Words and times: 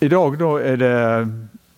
I 0.00 0.08
dag 0.12 0.34
da 0.36 0.48
er 0.60 0.76
det 0.76 0.96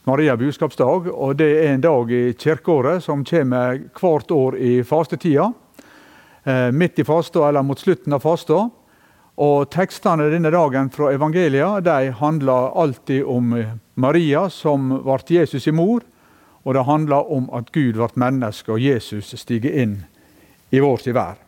Maria 0.08 0.34
budskapsdag, 0.37 1.07
og 1.12 1.37
det 1.38 1.46
er 1.61 1.68
en 1.71 1.84
dag 1.84 2.11
i 2.11 2.33
kirkeåret 2.34 3.04
som 3.04 3.22
kommer 3.22 3.79
hvert 3.94 4.33
år 4.34 4.56
i 4.59 4.72
fastetida. 4.83 5.53
Eh, 6.43 6.73
midt 6.75 6.99
i 6.99 7.07
fasta 7.07 7.46
eller 7.46 7.62
mot 7.62 7.79
slutten 7.79 8.17
av 8.17 8.25
fasta. 8.27 8.65
Og 9.39 9.71
Tekstene 9.71 10.27
denne 10.33 10.51
dagen 10.51 10.91
fra 10.91 11.12
evangelia 11.15 11.77
de 11.79 12.11
handler 12.19 12.75
alltid 12.82 13.23
om 13.23 13.54
Maria 13.95 14.48
som 14.50 14.96
ble 15.07 15.39
Jesus 15.39 15.71
i 15.71 15.77
mor. 15.79 16.03
Og 16.66 16.75
det 16.75 16.89
handler 16.91 17.30
om 17.30 17.46
at 17.55 17.71
Gud 17.71 18.00
ble 18.00 18.11
menneske 18.19 18.75
og 18.75 18.82
Jesus 18.82 19.30
stiger 19.39 19.79
inn 19.79 20.00
i 20.75 20.82
vår 20.82 21.07
verden. 21.12 21.48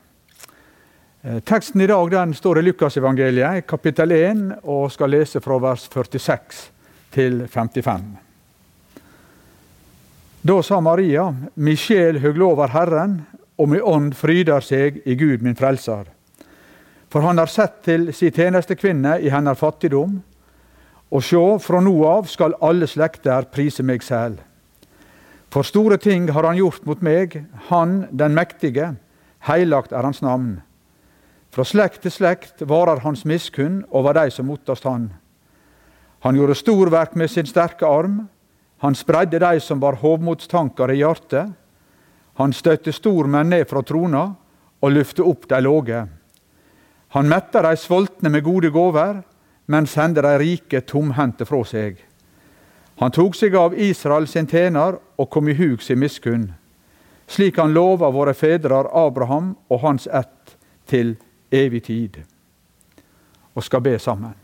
Eh, 1.23 1.41
teksten 1.41 1.81
i 1.81 1.87
dag 1.87 2.11
den 2.11 2.35
står 2.35 2.59
i 2.59 2.63
Lukasevangeliet, 2.63 3.67
kapittel 3.67 4.13
1, 4.13 4.45
og 4.65 4.87
skal 4.93 5.11
lese 5.13 5.41
fra 5.45 5.59
vers 5.61 5.83
46 5.93 6.61
til 7.13 7.43
55. 7.45 8.07
Da 10.41 10.57
sa 10.65 10.79
Maria, 10.81 11.27
mi 11.61 11.75
sjel 11.77 12.23
høglover 12.23 12.73
Herren, 12.73 13.19
og 13.61 13.69
mi 13.69 13.83
ånd 13.85 14.15
fryder 14.17 14.65
seg 14.65 15.03
i 15.05 15.19
Gud 15.21 15.45
min 15.45 15.59
frelser. 15.59 16.09
For 17.13 17.21
han 17.21 17.37
har 17.37 17.53
sett 17.53 17.83
til 17.85 18.15
si 18.17 18.31
tjenestekvinne 18.33 19.19
i 19.21 19.29
hennes 19.29 19.61
fattigdom. 19.61 20.17
Og 21.13 21.27
sjå, 21.27 21.45
fra 21.61 21.83
nå 21.85 21.99
av 22.09 22.33
skal 22.33 22.57
alle 22.65 22.89
slekter 22.89 23.45
prise 23.53 23.85
meg 23.85 24.01
selv. 24.07 24.41
For 25.53 25.69
store 25.69 26.01
ting 26.01 26.31
har 26.33 26.49
han 26.49 26.57
gjort 26.57 26.89
mot 26.89 27.05
meg, 27.05 27.43
han 27.69 28.07
den 28.09 28.33
mektige, 28.33 28.95
heilagt 29.51 29.93
er 29.93 30.09
hans 30.09 30.25
navn. 30.25 30.63
Fra 31.51 31.65
slekt 31.67 32.05
til 32.05 32.15
slekt 32.15 32.63
varer 32.63 33.03
hans 33.03 33.25
miskunn 33.27 33.83
over 33.91 34.15
de 34.15 34.31
som 34.31 34.47
mottast 34.47 34.85
han. 34.87 35.09
Han 36.21 36.37
gjorde 36.37 36.55
storverk 36.55 37.17
med 37.19 37.31
sin 37.31 37.49
sterke 37.49 37.87
arm. 37.87 38.29
Han 38.79 38.95
spredde 38.95 39.41
de 39.41 39.61
som 39.61 39.81
var 39.81 39.99
hovmodstanker 40.03 40.93
i 40.93 41.01
hjertet. 41.01 41.51
Han 42.39 42.53
støtte 42.53 42.93
stormenn 42.93 43.51
ned 43.51 43.67
fra 43.69 43.83
trona 43.83 44.29
og 44.81 44.93
løfte 44.95 45.27
opp 45.27 45.49
de 45.49 45.61
låge. 45.61 46.05
Han 47.17 47.29
metta 47.29 47.63
de 47.67 47.75
sultne 47.77 48.31
med 48.31 48.45
gode 48.47 48.71
gåver, 48.71 49.23
men 49.67 49.87
sendte 49.87 50.23
de 50.23 50.37
rike 50.39 50.81
tomhendte 50.87 51.45
fra 51.47 51.65
seg. 51.67 51.99
Han 53.01 53.11
tok 53.11 53.35
seg 53.35 53.55
av 53.57 53.75
Israel 53.75 54.29
sin 54.29 54.47
tjener 54.47 54.99
og 55.19 55.31
kom 55.33 55.49
i 55.49 55.57
hug 55.57 55.83
sin 55.83 55.99
miskunn, 55.99 56.51
slik 57.27 57.59
han 57.59 57.73
lova 57.73 58.11
våre 58.13 58.35
fedrer 58.35 58.91
Abraham 58.93 59.55
og 59.71 59.81
hans 59.81 60.07
ett 60.07 60.57
til 60.91 61.15
evig 61.51 61.85
tid. 61.85 62.21
Og 63.55 63.65
skal 63.65 63.83
be 63.85 63.99
sammen. 63.99 64.35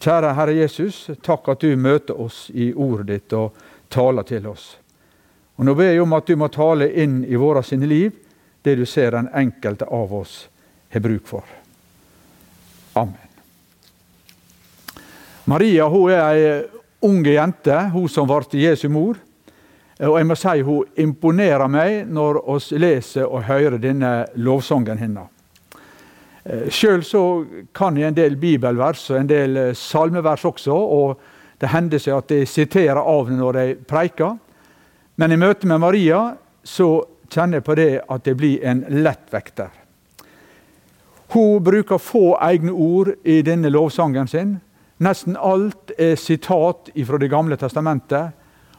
Kjære 0.00 0.34
Herre 0.36 0.54
Jesus, 0.56 1.10
takk 1.22 1.48
at 1.52 1.60
du 1.60 1.76
møter 1.76 2.20
oss 2.20 2.48
i 2.54 2.70
ordet 2.72 3.06
ditt 3.10 3.32
og 3.36 3.56
taler 3.88 4.24
til 4.28 4.46
oss. 4.48 4.76
Og 5.56 5.66
Nå 5.68 5.74
ber 5.76 5.92
jeg 5.92 6.02
om 6.02 6.12
at 6.16 6.28
du 6.28 6.36
må 6.40 6.48
tale 6.48 6.88
inn 7.02 7.20
i 7.24 7.36
våre 7.36 7.62
sine 7.66 7.88
liv 7.88 8.14
det 8.62 8.76
du 8.76 8.86
ser 8.86 9.12
den 9.12 9.28
enkelte 9.36 9.84
av 9.84 10.12
oss 10.14 10.46
har 10.92 11.00
bruk 11.00 11.26
for. 11.28 11.44
Amen. 12.92 13.28
Maria 15.44 15.88
hun 15.88 16.12
er 16.12 16.22
ei 16.30 16.46
unge 17.00 17.32
jente, 17.34 17.76
hun 17.92 18.08
som 18.08 18.28
ble 18.28 18.60
Jesu 18.60 18.88
mor. 18.92 19.18
Og 20.00 20.16
jeg 20.16 20.26
må 20.26 20.36
si 20.38 20.62
Hun 20.64 20.86
imponerer 20.96 21.68
meg 21.68 22.06
når 22.08 22.40
vi 22.46 22.78
leser 22.78 23.26
og 23.26 23.44
hører 23.44 23.76
denne 23.78 24.26
lovsangen 24.34 24.98
hennes. 24.98 25.28
Eh, 26.44 26.68
Sjøl 26.72 27.02
kan 27.76 27.96
jeg 27.96 28.08
en 28.08 28.16
del 28.16 28.36
bibelvers 28.40 29.02
og 29.10 29.20
en 29.20 29.28
del 29.28 29.56
eh, 29.56 29.74
salmevers 29.74 30.44
også. 30.44 30.72
og 30.74 31.20
Det 31.60 31.68
hender 31.68 31.98
seg 31.98 32.16
at 32.16 32.30
jeg 32.30 32.48
siterer 32.48 33.00
av 33.00 33.28
det 33.28 33.36
når 33.36 33.58
jeg 33.58 33.76
preiker. 33.86 34.38
Men 35.16 35.32
i 35.32 35.36
møte 35.36 35.68
med 35.68 35.80
Maria 35.80 36.22
så 36.64 37.02
kjenner 37.30 37.60
jeg 37.60 37.64
på 37.66 37.76
det 37.76 37.90
at 38.08 38.26
jeg 38.26 38.36
blir 38.36 38.64
en 38.64 38.84
lettvekter. 38.88 39.68
Hun 41.30 41.62
bruker 41.62 42.00
få 42.02 42.34
egne 42.42 42.72
ord 42.72 43.12
i 43.22 43.42
denne 43.46 43.70
lovsangen 43.70 44.26
sin. 44.26 44.56
Nesten 44.98 45.36
alt 45.36 45.92
er 45.98 46.16
sitat 46.18 46.90
fra 47.06 47.18
Det 47.18 47.30
gamle 47.30 47.56
testamentet, 47.56 48.32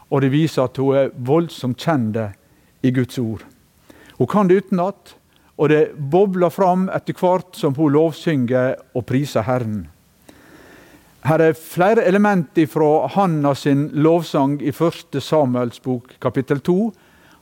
og 0.09 0.21
det 0.21 0.31
viser 0.31 0.63
at 0.67 0.77
hun 0.77 0.95
er 0.95 1.13
voldsomt 1.15 1.79
kjent 1.79 2.17
i 2.83 2.91
Guds 2.91 3.17
ord. 3.17 3.45
Hun 4.17 4.27
kan 4.27 4.47
det 4.47 4.65
utenat. 4.65 5.15
Og 5.61 5.69
det 5.69 5.91
bobler 5.93 6.49
fram 6.49 6.87
etter 6.89 7.13
hvert 7.13 7.53
som 7.53 7.75
hun 7.77 7.93
lovsynger 7.93 8.79
og 8.97 9.05
priser 9.05 9.45
Herren. 9.45 9.83
Her 11.21 11.43
er 11.45 11.53
flere 11.53 12.01
elementer 12.09 12.65
fra 12.65 13.05
Hanna 13.13 13.53
sin 13.53 13.91
lovsang 13.93 14.55
i 14.65 14.71
1. 14.73 15.19
Samuels 15.21 15.77
bok, 15.85 16.15
kapittel 16.19 16.63
2. 16.65 16.77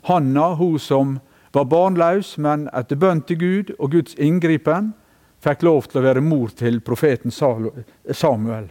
Hanna, 0.10 0.50
hun 0.60 0.76
som 0.84 1.20
var 1.56 1.70
barnløs, 1.72 2.34
men 2.38 2.68
etter 2.76 3.00
bønn 3.00 3.22
til 3.24 3.40
Gud 3.40 3.72
og 3.78 3.94
Guds 3.96 4.18
inngripen 4.20 4.92
fikk 5.40 5.64
lov 5.64 5.88
til 5.88 6.02
å 6.02 6.04
være 6.10 6.24
mor 6.26 6.52
til 6.60 6.82
profeten 6.84 7.32
Samuel. 7.32 8.68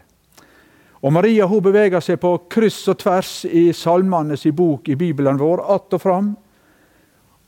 Og 1.00 1.14
Maria 1.14 1.46
hun 1.48 1.64
beveger 1.64 2.04
seg 2.04 2.20
på 2.20 2.34
kryss 2.52 2.82
og 2.92 3.00
tvers 3.00 3.32
i 3.48 3.70
salmenes 3.72 4.44
bok 4.52 4.92
i 4.92 4.96
Bibelen 4.96 5.40
vår, 5.40 5.64
att 5.74 5.92
og 5.92 6.02
fram. 6.02 6.36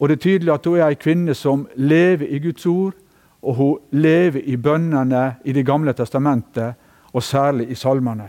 Og 0.01 0.09
det 0.09 0.17
er 0.17 0.25
tydelig 0.25 0.53
at 0.55 0.67
hun 0.67 0.79
er 0.79 0.89
ei 0.89 0.97
kvinne 0.97 1.35
som 1.37 1.67
lever 1.77 2.27
i 2.33 2.41
Guds 2.41 2.67
ord, 2.67 2.95
og 3.43 3.55
hun 3.55 3.79
lever 3.93 4.41
i 4.45 4.57
bønnene 4.57 5.37
i 5.45 5.53
Det 5.53 5.67
gamle 5.67 5.93
testamentet, 5.93 6.75
og 7.13 7.23
særlig 7.23 7.71
i 7.71 7.75
salmene. 7.75 8.29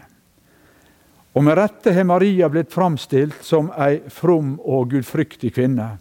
Og 1.33 1.43
med 1.43 1.55
rette 1.57 1.93
har 1.93 2.03
Maria 2.03 2.47
blitt 2.49 2.73
framstilt 2.73 3.43
som 3.45 3.71
ei 3.77 4.01
from 4.09 4.59
og 4.59 4.89
gudfryktig 4.89 5.53
kvinne. 5.53 5.97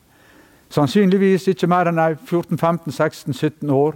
Sannsynligvis 0.70 1.48
ikke 1.48 1.68
mer 1.70 1.90
enn 1.90 1.98
ei 1.98 2.14
14-15-16-17 2.14 3.70
år, 3.70 3.94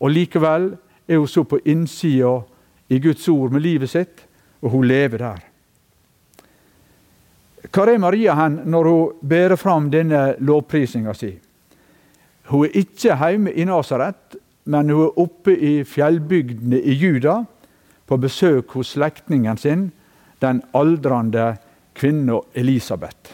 og 0.00 0.10
likevel 0.10 0.74
er 1.08 1.18
hun 1.18 1.28
så 1.28 1.44
på 1.44 1.60
innsida 1.64 2.40
i 2.88 3.00
Guds 3.00 3.28
ord 3.28 3.52
med 3.52 3.60
livet 3.60 3.90
sitt, 3.90 4.26
og 4.60 4.70
hun 4.70 4.84
lever 4.84 5.18
der. 5.18 5.53
Hvor 7.72 7.88
er 7.88 7.98
Maria 7.98 8.34
hen 8.36 8.60
når 8.68 8.88
hun 8.90 9.28
bærer 9.28 9.56
fram 9.56 9.90
denne 9.90 10.34
lovprisinga 10.38 11.14
si? 11.16 11.32
Hun 12.50 12.66
er 12.66 12.76
ikke 12.76 13.16
hjemme 13.16 13.52
i 13.52 13.64
Nasaret, 13.64 14.36
men 14.64 14.90
hun 14.90 15.06
er 15.06 15.20
oppe 15.20 15.54
i 15.56 15.74
fjellbygdene 15.84 16.80
i 16.80 16.92
Juda 16.92 17.44
på 18.06 18.18
besøk 18.20 18.76
hos 18.76 18.92
slektningen 18.96 19.56
sin, 19.56 19.90
den 20.40 20.62
aldrende 20.74 21.54
kvinna 21.96 22.40
Elisabeth. 22.54 23.32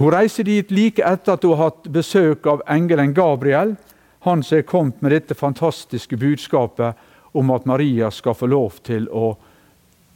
Hun 0.00 0.12
reiser 0.12 0.44
dit 0.48 0.70
like 0.72 1.04
etter 1.04 1.36
at 1.36 1.44
hun 1.44 1.56
har 1.56 1.70
hatt 1.70 1.88
besøk 1.92 2.46
av 2.48 2.62
engelen 2.70 3.12
Gabriel, 3.14 3.76
han 4.24 4.42
som 4.42 4.58
er 4.58 4.66
kommet 4.66 5.02
med 5.02 5.12
dette 5.12 5.34
fantastiske 5.34 6.16
budskapet 6.16 6.96
om 7.36 7.50
at 7.50 7.66
Maria 7.66 8.10
skal 8.10 8.36
få 8.38 8.48
lov 8.48 8.78
til 8.86 9.08
å 9.10 9.34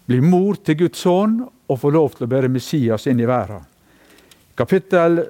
bli 0.06 0.20
mor 0.22 0.58
til 0.62 0.78
Guds 0.84 1.02
sønn 1.02 1.40
og 1.44 1.80
få 1.82 1.90
lov 1.90 2.14
til 2.14 2.26
å 2.26 2.30
bære 2.30 2.50
Messias 2.52 3.06
inn 3.10 3.20
i 3.20 3.28
verden. 3.28 3.64
Kapittel, 4.56 5.20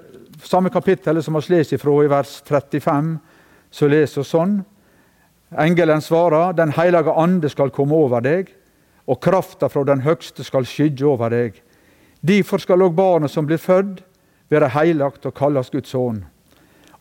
samme 0.44 0.70
kapittel 0.70 1.22
som 1.25 1.38
vi 1.38 1.56
leser 1.56 1.78
ifra 1.78 1.94
i 2.04 2.10
vers 2.12 2.38
35, 2.47 3.16
så 3.72 3.88
leser 3.88 4.22
vi 4.22 4.28
sånn. 4.28 4.56
Engelen 5.56 6.03
svarer, 6.03 6.53
Den 6.53 6.72
hellige 6.76 7.12
ande 7.12 7.48
skal 7.48 7.70
komme 7.70 7.94
over 7.94 8.20
deg, 8.20 8.53
og 9.06 9.20
krafta 9.20 9.69
fra 9.69 9.84
Den 9.84 10.03
høgste 10.03 10.44
skal 10.44 10.66
skygge 10.66 11.06
over 11.06 11.31
deg. 11.31 11.62
Derfor 12.20 12.58
skal 12.58 12.82
òg 12.82 12.94
barnet 12.94 13.31
som 13.31 13.47
blir 13.47 13.58
født, 13.58 14.03
være 14.50 14.69
heilagt 14.75 15.26
og 15.26 15.34
kalles 15.34 15.70
Guds 15.70 15.91
sønn. 15.91 16.25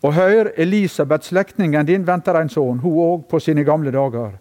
Og 0.02 0.14
hør, 0.14 0.52
Elisabeth, 0.58 1.26
slektningen 1.26 1.86
din, 1.86 2.08
venter 2.08 2.38
en 2.38 2.50
sønn, 2.50 2.82
hun 2.82 3.00
òg 3.02 3.28
på 3.30 3.40
sine 3.40 3.64
gamle 3.66 3.92
dager. 3.92 4.38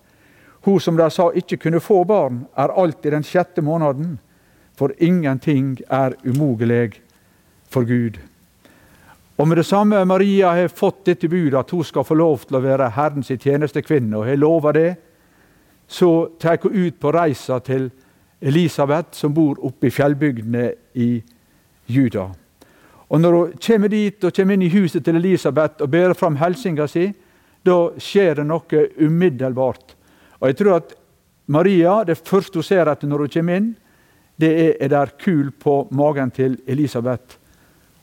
Hun 0.65 0.81
som 0.81 0.97
de 0.97 1.11
sa 1.11 1.29
ikke 1.37 1.59
kunne 1.61 1.81
få 1.81 2.05
barn, 2.09 2.47
er 2.57 2.73
alltid 2.73 3.13
den 3.13 3.27
sjette 3.27 3.63
måneden, 3.63 4.19
for 4.77 4.93
ingenting 4.99 5.77
er 5.93 6.17
umogelig 6.25 7.01
for 7.69 7.85
Gud. 7.85 8.17
Og 9.37 9.49
med 9.49 9.57
det 9.57 9.67
samme 9.67 10.05
Maria 10.05 10.55
har 10.55 10.69
fått 10.69 11.05
dette 11.07 11.29
budet, 11.29 11.59
at 11.59 11.71
hun 11.71 11.85
skal 11.85 12.05
få 12.05 12.15
lov 12.15 12.47
til 12.47 12.57
å 12.57 12.63
være 12.65 12.93
Herrens 12.95 13.29
tjenestekvinne, 13.29 14.17
og 14.17 14.29
har 14.29 14.41
lova 14.41 14.73
det, 14.73 14.95
så 15.89 16.31
tar 16.41 16.63
hun 16.63 16.73
ut 16.87 16.97
på 17.01 17.13
reisa 17.13 17.59
til 17.61 17.91
Elisabeth, 18.41 19.13
som 19.13 19.35
bor 19.35 19.59
oppe 19.61 19.89
i 19.89 19.93
fjellbygdene 19.93 20.71
i 20.95 21.11
Juda. 21.87 22.31
Og 23.09 23.21
Når 23.21 23.33
hun 23.33 23.53
kommer 23.67 23.89
dit 23.89 24.25
og 24.25 24.33
kommer 24.33 24.55
inn 24.55 24.63
i 24.63 24.73
huset 24.73 25.05
til 25.05 25.17
Elisabeth 25.17 25.83
og 25.83 25.91
bærer 25.91 26.15
fram 26.15 26.37
hilsinga 26.37 26.87
si, 26.89 27.13
da 27.65 27.91
skjer 27.99 28.41
det 28.41 28.47
noe 28.47 28.87
umiddelbart. 28.99 29.94
Og 30.45 30.51
jeg 30.51 30.59
tror 30.61 30.75
at 30.77 30.91
Maria, 31.49 32.03
det 32.05 32.19
første 32.21 32.61
hun 32.61 32.67
ser 32.67 32.91
etter 32.93 33.09
når 33.09 33.25
hun 33.25 33.33
kommer 33.33 33.57
inn, 33.57 33.71
det 34.37 34.51
er, 34.53 34.73
er 34.85 34.91
der 34.93 35.13
kul 35.17 35.49
på 35.57 35.87
magen 35.97 36.29
til 36.37 36.59
Elisabeth. 36.69 37.39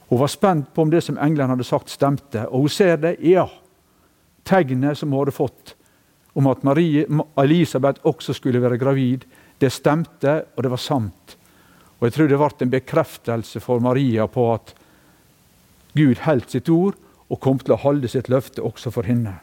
Hun 0.09 0.19
var 0.23 0.31
spent 0.33 0.71
på 0.73 0.81
om 0.81 0.89
det 0.89 1.03
som 1.05 1.19
englene 1.21 1.53
hadde 1.53 1.67
sagt, 1.67 1.93
stemte. 1.93 2.47
Og 2.49 2.65
hun 2.65 2.73
ser 2.73 2.97
det, 2.97 3.11
ja. 3.21 3.45
Tegnet 4.41 4.97
som 4.97 5.13
hun 5.13 5.21
hadde 5.21 5.35
fått 5.37 5.75
om 6.33 6.49
at 6.49 6.63
Marie, 6.65 7.05
Elisabeth 7.43 8.01
også 8.09 8.33
skulle 8.33 8.61
være 8.63 8.79
gravid, 8.81 9.29
Det 9.61 9.69
stemte, 9.71 10.45
og 10.57 10.63
det 10.63 10.71
var 10.71 10.81
sant. 10.81 11.37
Og 11.99 12.07
Jeg 12.07 12.13
tror 12.13 12.27
det 12.27 12.37
ble 12.37 12.65
en 12.65 12.71
bekreftelse 12.71 13.59
for 13.59 13.79
Maria 13.79 14.25
på 14.25 14.53
at 14.53 14.73
Gud 15.93 16.17
holdt 16.25 16.49
sitt 16.49 16.69
ord 16.69 16.95
og 17.29 17.39
kom 17.39 17.59
til 17.59 17.75
å 17.75 17.83
holde 17.83 18.07
sitt 18.09 18.29
løfte 18.29 18.63
også 18.63 18.89
for 18.89 19.05
henne. 19.05 19.35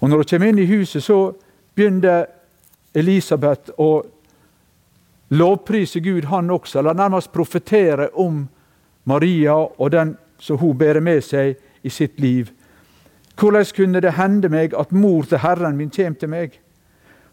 Og 0.00 0.08
Når 0.10 0.16
hun 0.16 0.24
kommer 0.24 0.48
inn 0.48 0.58
i 0.58 0.66
huset, 0.66 1.04
så 1.04 1.36
begynner 1.74 2.26
Elisabeth 2.94 3.72
å 3.80 4.02
lovprise 5.32 6.00
Gud, 6.00 6.24
han 6.24 6.50
også, 6.50 6.78
eller 6.78 6.94
nærmest 6.94 7.32
profetere 7.32 8.10
om 8.20 8.44
Maria 9.04 9.54
og 9.54 9.90
den 9.92 10.16
som 10.42 10.58
hun 10.58 10.76
bærer 10.78 11.00
med 11.00 11.22
seg 11.24 11.56
i 11.82 11.90
sitt 11.90 12.20
liv. 12.20 12.50
Hvordan 13.38 13.70
kunne 13.76 14.02
det 14.04 14.16
hende 14.18 14.50
meg 14.52 14.74
at 14.76 14.92
mor 14.92 15.24
til 15.24 15.40
Herren 15.40 15.78
min 15.78 15.90
kjem 15.90 16.18
til 16.20 16.30
meg? 16.30 16.58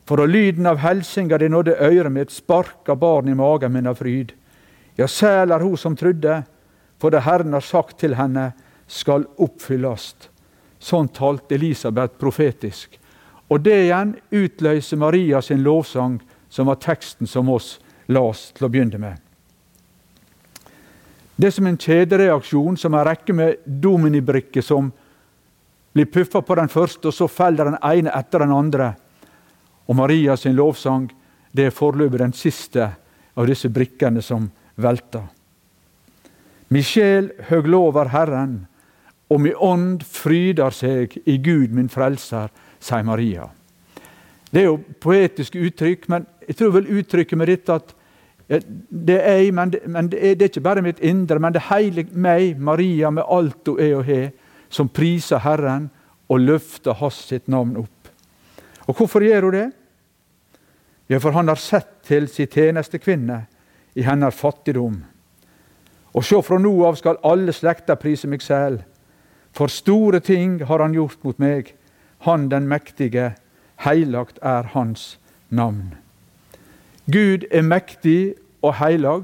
For 0.07 0.18
da 0.18 0.25
lyden 0.25 0.65
av 0.65 0.80
helsinga 0.81 1.38
det 1.38 1.51
nådde 1.51 1.75
øret 1.86 2.12
mitt, 2.12 2.31
sparka 2.31 2.95
barn 2.95 3.30
i 3.30 3.36
magen 3.38 3.75
min 3.75 3.89
av 3.89 4.00
fryd. 4.00 4.31
Ja, 4.97 5.07
sæl 5.07 5.51
er 5.51 5.62
hun 5.62 5.77
som 5.77 5.95
trudde, 5.95 6.44
for 7.00 7.12
det 7.13 7.25
Herren 7.27 7.53
har 7.53 7.63
sagt 7.63 8.00
til 8.00 8.15
henne, 8.18 8.51
skal 8.88 9.27
oppfyllast. 9.38 10.30
Sånn 10.80 11.12
talte 11.13 11.56
Elisabeth 11.56 12.18
profetisk. 12.18 12.99
Og 13.50 13.62
det 13.66 13.78
igjen 13.86 14.13
utløser 14.31 14.98
Maria 15.01 15.42
sin 15.42 15.63
lovsang, 15.66 16.19
som 16.50 16.69
var 16.69 16.81
teksten 16.81 17.28
som 17.28 17.50
oss 17.50 17.78
las 18.07 18.50
til 18.57 18.68
å 18.68 18.72
begynne 18.72 19.01
med. 19.01 19.18
Det 21.40 21.48
er 21.48 21.56
som 21.56 21.68
en 21.69 21.78
kjedereaksjon, 21.80 22.78
som 22.78 22.96
en 22.98 23.06
rekke 23.07 23.34
med 23.34 23.62
dominibrikker 23.66 24.66
som 24.66 24.90
blir 25.94 26.10
puffa 26.12 26.42
på 26.42 26.57
den 26.60 26.69
første, 26.69 27.07
og 27.07 27.16
så 27.16 27.30
faller 27.31 27.69
den 27.69 27.78
ene 27.86 28.13
etter 28.13 28.44
den 28.44 28.54
andre. 28.54 28.94
Og 29.88 29.96
Maria 29.98 30.36
sin 30.38 30.57
lovsang 30.57 31.07
det 31.56 31.69
er 31.69 31.75
foreløpig 31.75 32.19
den 32.22 32.36
siste 32.36 32.90
av 33.40 33.48
disse 33.48 33.72
brikkene 33.74 34.22
som 34.22 34.50
velter. 34.75 35.25
Mi 36.69 36.84
sjel 36.86 37.31
høglover 37.48 38.12
Herren, 38.13 38.68
og 39.30 39.42
mi 39.42 39.54
ånd 39.54 40.04
fryder 40.06 40.74
seg 40.74 41.16
i 41.25 41.38
Gud 41.42 41.74
min 41.74 41.90
frelser, 41.90 42.50
sier 42.79 43.03
Maria. 43.03 43.47
Det 44.49 44.61
er 44.61 44.69
jo 44.69 44.79
poetiske 45.01 45.61
uttrykk, 45.61 46.07
men 46.09 46.25
jeg 46.47 46.57
tror 46.57 46.73
vel 46.79 46.89
uttrykket 46.99 47.37
med 47.37 47.51
dette 47.51 47.75
at 47.75 47.95
det 48.89 49.19
er 49.21 49.43
jeg, 49.43 49.53
men, 49.53 49.69
det, 49.69 49.83
men 49.85 50.07
det, 50.09 50.17
er, 50.17 50.33
det, 50.33 50.41
er, 50.41 50.49
ikke 50.49 50.65
bare 50.65 50.81
mitt 50.81 50.99
indre, 51.05 51.37
men 51.39 51.53
det 51.53 51.67
hele 51.67 52.07
meg, 52.17 52.57
Maria, 52.57 53.11
med 53.13 53.27
alt 53.29 53.67
hun 53.69 53.77
er 53.77 53.93
og 53.99 54.07
har, 54.07 54.31
som 54.73 54.89
priser 54.89 55.43
Herren 55.43 55.91
og 56.29 56.41
løfter 56.41 56.97
hans 56.97 57.19
sitt 57.29 57.45
navn 57.47 57.77
opp. 57.83 58.09
Og 58.87 58.97
hvorfor 58.97 59.21
gjør 59.21 59.45
hun 59.45 59.53
det? 59.53 59.67
Ja, 61.09 61.19
for 61.21 61.33
han 61.37 61.49
har 61.49 61.61
sett 61.61 62.01
til 62.05 62.27
sin 62.29 62.49
tjenestekvinne 62.49 63.43
i 63.97 64.05
hennes 64.05 64.35
fattigdom. 64.35 64.97
Og 66.13 66.25
sjå, 66.25 66.41
fra 66.41 66.57
nå 66.61 66.73
av 66.85 66.97
skal 66.97 67.21
alle 67.25 67.53
slekter 67.53 67.97
prise 68.01 68.29
meg 68.29 68.41
selv. 68.41 68.81
For 69.53 69.69
store 69.69 70.21
ting 70.25 70.59
har 70.65 70.81
han 70.81 70.93
gjort 70.97 71.21
mot 71.25 71.37
meg. 71.41 71.73
Han 72.25 72.50
den 72.51 72.68
mektige, 72.68 73.36
heilagt 73.86 74.39
er 74.42 74.63
hans 74.74 75.19
navn. 75.50 75.95
Gud 77.12 77.45
er 77.51 77.62
mektig 77.62 78.36
og 78.62 78.75
heilag. 78.75 79.24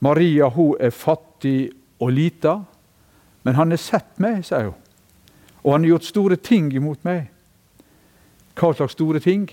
Maria 0.00 0.48
hun 0.48 0.76
er 0.80 0.90
fattig 0.90 1.72
og 2.00 2.12
lita. 2.12 2.58
Men 3.42 3.54
han 3.54 3.70
har 3.70 3.80
sett 3.80 4.20
meg, 4.22 4.44
sier 4.46 4.70
hun. 4.70 4.78
Og 5.62 5.72
han 5.72 5.84
har 5.84 5.94
gjort 5.94 6.10
store 6.10 6.36
ting 6.36 6.72
imot 6.74 7.04
meg. 7.06 7.30
Hva 8.58 8.72
slags 8.76 8.94
store 8.98 9.22
ting? 9.22 9.48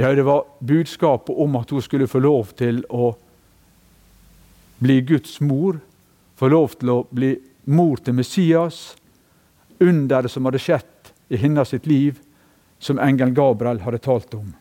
Ja, 0.00 0.10
det 0.14 0.24
var 0.24 0.48
budskapet 0.58 1.36
om 1.36 1.56
at 1.56 1.70
hun 1.70 1.82
skulle 1.84 2.08
få 2.08 2.18
lov 2.18 2.54
til 2.58 2.82
å 2.90 3.12
bli 4.82 5.00
Guds 5.06 5.38
mor. 5.40 5.78
Få 6.36 6.48
lov 6.48 6.74
til 6.80 6.90
å 6.90 7.02
bli 7.10 7.36
mor 7.70 8.00
til 8.02 8.16
Messias. 8.18 8.96
Under 9.80 10.24
det 10.24 10.32
som 10.32 10.48
hadde 10.48 10.62
skjedd 10.62 11.01
i 11.32 11.40
hennes 11.40 11.72
sitt 11.72 11.86
liv, 11.88 12.20
som 12.82 12.98
engelen 13.00 13.34
Gabriel 13.34 13.80
hadde 13.84 14.02
talt 14.04 14.34
om. 14.34 14.52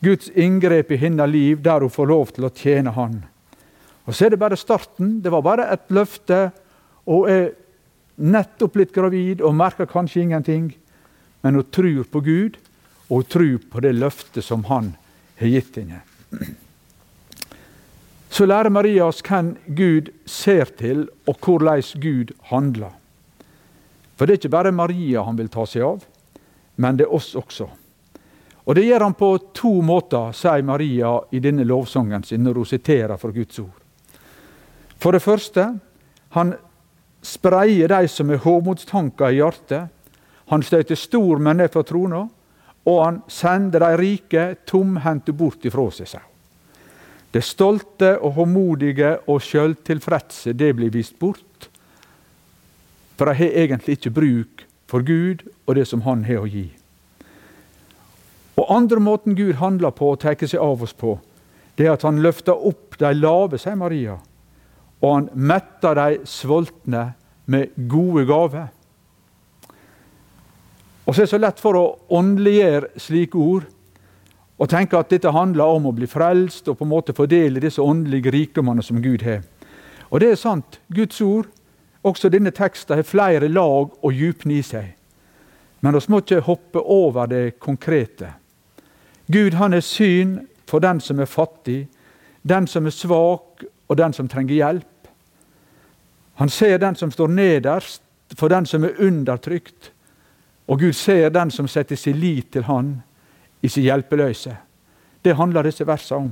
Guds 0.00 0.30
inngrep 0.34 0.90
i 0.90 0.98
hennes 1.00 1.30
liv 1.30 1.60
der 1.62 1.84
hun 1.84 1.92
får 1.92 2.08
lov 2.08 2.32
til 2.34 2.48
å 2.48 2.54
tjene 2.54 2.94
Han. 2.96 3.22
Og 4.08 4.14
Så 4.16 4.26
er 4.26 4.30
det 4.30 4.40
bare 4.40 4.56
starten. 4.56 5.20
Det 5.22 5.30
var 5.30 5.42
bare 5.42 5.68
et 5.72 5.90
løfte. 5.90 6.50
og 7.06 7.30
er 7.30 7.52
nettopp 8.16 8.72
blitt 8.72 8.92
gravid 8.92 9.40
og 9.40 9.54
merker 9.54 9.86
kanskje 9.86 10.22
ingenting. 10.22 10.74
Men 11.42 11.54
hun 11.54 11.64
tror 11.72 12.04
på 12.04 12.20
Gud 12.20 12.58
og 13.10 13.16
hun 13.16 13.24
tror 13.24 13.58
på 13.70 13.80
det 13.80 13.92
løftet 13.98 14.44
som 14.44 14.64
han 14.70 14.94
har 15.40 15.50
gitt 15.50 15.76
henne. 15.76 16.00
Så 18.30 18.46
lærer 18.46 18.70
Maria 18.70 19.08
oss 19.10 19.22
hvem 19.26 19.56
Gud 19.66 20.12
ser 20.26 20.70
til, 20.78 21.08
og 21.26 21.42
hvordan 21.42 21.82
Gud 21.98 22.30
handler. 22.52 22.94
For 24.20 24.28
det 24.28 24.34
er 24.34 24.40
ikke 24.42 24.52
bare 24.52 24.72
Maria 24.76 25.22
han 25.24 25.38
vil 25.38 25.48
ta 25.48 25.64
seg 25.64 25.86
av, 25.86 26.02
men 26.76 26.98
det 26.98 27.06
er 27.06 27.14
oss 27.16 27.30
også. 27.40 27.70
Og 28.68 28.74
Det 28.76 28.84
gjør 28.84 29.06
han 29.06 29.16
på 29.16 29.28
to 29.56 29.70
måter, 29.82 30.34
sier 30.36 30.62
Maria 30.62 31.14
i 31.32 31.40
denne 31.40 31.64
lovsangen 31.64 32.22
sin 32.22 32.44
når 32.44 32.60
hun 32.60 32.68
siterer 32.68 33.16
fra 33.16 33.30
Guds 33.32 33.58
ord. 33.58 33.78
For 35.00 35.16
det 35.16 35.22
første, 35.24 35.64
han 36.36 36.52
spreier 37.24 37.88
de 37.88 38.08
som 38.08 38.28
har 38.28 38.44
hovmodstanker 38.44 39.32
i 39.32 39.40
hjertet. 39.40 39.88
Han 40.52 40.62
støter 40.62 41.00
stormenn 41.00 41.56
ned 41.56 41.72
fra 41.72 41.82
trona 41.88 42.26
og 42.84 43.04
han 43.04 43.20
sender 43.28 43.84
de 43.84 43.96
rike 44.00 44.44
tomhendte 44.68 45.32
bort 45.36 45.64
ifra 45.64 45.88
seg. 45.92 46.08
sa 46.08 46.20
Det 47.32 47.42
stolte 47.44 48.18
og 48.18 48.32
håmodige 48.32 49.18
og 49.26 49.40
sjøltilfredse, 49.42 50.52
det 50.52 50.74
blir 50.76 50.90
vist 50.90 51.18
bort. 51.18 51.49
For 53.20 53.28
de 53.28 53.36
har 53.36 53.56
egentlig 53.66 53.98
ikke 53.98 54.14
bruk 54.16 54.62
for 54.88 55.04
Gud 55.04 55.42
og 55.66 55.74
det 55.76 55.82
som 55.90 56.00
Han 56.06 56.22
har 56.24 56.40
å 56.40 56.48
gi. 56.48 56.70
Og 58.56 58.70
andre 58.72 58.96
måten 58.96 59.36
Gud 59.36 59.58
handler 59.60 59.92
på 59.92 60.14
og 60.14 60.22
tar 60.22 60.40
seg 60.40 60.56
av 60.56 60.80
oss 60.80 60.96
på, 60.96 61.18
det 61.76 61.84
er 61.84 61.92
at 61.98 62.06
han 62.08 62.22
løfter 62.24 62.56
opp 62.56 62.96
de 62.96 63.10
lave, 63.12 63.60
sier 63.60 63.76
Maria, 63.76 64.16
og 65.04 65.12
han 65.12 65.28
metter 65.36 66.00
de 66.00 66.24
sultne 66.24 67.10
med 67.44 67.76
gode 67.92 68.24
gaver. 68.24 68.72
Og 71.04 71.12
så 71.12 71.20
er 71.20 71.28
det 71.28 71.34
så 71.34 71.44
lett 71.44 71.60
for 71.60 71.76
å 71.76 71.84
åndeliggjøre 72.08 73.04
slike 73.04 73.36
ord 73.36 73.68
og 74.56 74.68
tenke 74.72 74.96
at 74.96 75.12
dette 75.12 75.36
handler 75.36 75.76
om 75.76 75.92
å 75.92 75.96
bli 75.96 76.08
frelst 76.08 76.72
og 76.72 76.80
på 76.80 76.88
en 76.88 76.94
måte 76.96 77.16
fordele 77.16 77.60
disse 77.60 77.84
åndelige 77.84 78.32
rikdommene 78.32 78.84
som 78.84 79.04
Gud 79.04 79.28
har. 79.28 79.44
Og 80.08 80.24
det 80.24 80.32
er 80.32 80.40
sant. 80.40 80.80
Guds 80.88 81.20
ord, 81.20 81.52
også 82.02 82.28
denne 82.32 82.50
teksten, 82.50 82.96
har 82.96 83.02
flere 83.02 83.48
lag 83.48 83.90
og 84.02 84.12
djupne 84.12 84.58
i 84.58 84.62
seg. 84.64 84.94
Men 85.80 85.96
vi 85.96 86.00
må 86.08 86.20
ikke 86.20 86.40
hoppe 86.44 86.80
over 86.80 87.26
det 87.26 87.58
konkrete. 87.58 88.34
Gud 89.26 89.54
han 89.56 89.74
er 89.74 89.84
syn 89.84 90.38
for 90.68 90.80
den 90.80 91.00
som 91.00 91.20
er 91.20 91.30
fattig, 91.30 91.88
den 92.42 92.66
som 92.66 92.86
er 92.86 92.94
svak 92.94 93.64
og 93.88 93.96
den 93.96 94.12
som 94.12 94.28
trenger 94.28 94.54
hjelp. 94.54 95.08
Han 96.40 96.48
ser 96.48 96.78
den 96.78 96.96
som 96.96 97.10
står 97.10 97.28
nederst, 97.28 98.02
for 98.36 98.48
den 98.48 98.66
som 98.66 98.84
er 98.84 99.00
undertrykt. 99.02 99.90
Og 100.66 100.78
Gud 100.80 100.92
ser 100.92 101.30
den 101.30 101.50
som 101.50 101.68
setter 101.68 101.96
sin 101.96 102.16
lit 102.16 102.52
til 102.52 102.62
Han 102.64 103.02
i 103.62 103.68
sin 103.68 103.82
hjelpeløse. 103.82 104.56
Det 105.22 105.36
handler 105.36 105.62
disse 105.62 105.86
versene 105.86 106.20
om. 106.20 106.30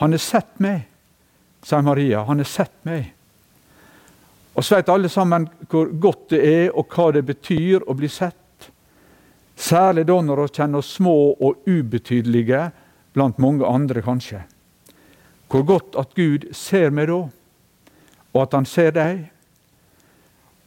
Han 0.00 0.10
har 0.10 0.18
sett 0.18 0.58
meg, 0.60 0.82
sier 1.62 1.82
Maria. 1.82 2.24
Han 2.24 2.42
har 2.42 2.48
sett 2.50 2.74
meg. 2.84 3.12
Og 4.54 4.64
så 4.64 4.78
vet 4.78 4.90
alle 4.92 5.10
sammen 5.10 5.48
hvor 5.70 5.90
godt 5.90 6.30
det 6.34 6.40
er, 6.46 6.64
og 6.70 6.90
hva 6.94 7.10
det 7.14 7.24
betyr 7.26 7.86
å 7.86 7.96
bli 7.98 8.08
sett. 8.08 8.70
Særlig 9.54 10.06
da 10.06 10.18
når 10.22 10.44
vi 10.44 10.54
kjenner 10.58 10.82
oss 10.82 10.94
små 10.96 11.16
og 11.34 11.66
ubetydelige 11.66 12.68
blant 13.14 13.38
mange 13.42 13.66
andre, 13.66 14.02
kanskje. 14.02 14.42
Hvor 15.50 15.62
godt 15.66 15.98
at 15.98 16.14
Gud 16.14 16.48
ser 16.54 16.90
meg 16.94 17.10
da, 17.10 17.20
og 18.34 18.42
at 18.42 18.56
han 18.58 18.66
ser 18.66 18.94
deg 18.94 19.24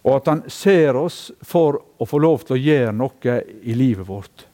og 0.07 0.21
at 0.21 0.27
han 0.31 0.41
ser 0.47 0.95
oss 0.95 1.33
for 1.43 1.81
å 1.99 2.05
få 2.07 2.19
lov 2.23 2.45
til 2.47 2.55
å 2.55 2.61
gjøre 2.63 2.93
noe 2.95 3.33
i 3.67 3.73
livet 3.75 4.07
vårt. 4.07 4.45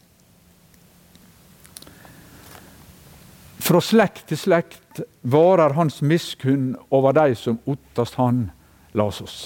Fra 3.61 3.79
slekt 3.79 4.25
til 4.31 4.39
slekt 4.41 5.03
varer 5.21 5.75
hans 5.77 6.01
miskunn 6.01 6.73
over 6.89 7.13
de 7.15 7.37
som 7.37 7.61
ottast 7.69 8.17
han 8.17 8.47
las 8.93 9.21
oss. 9.21 9.37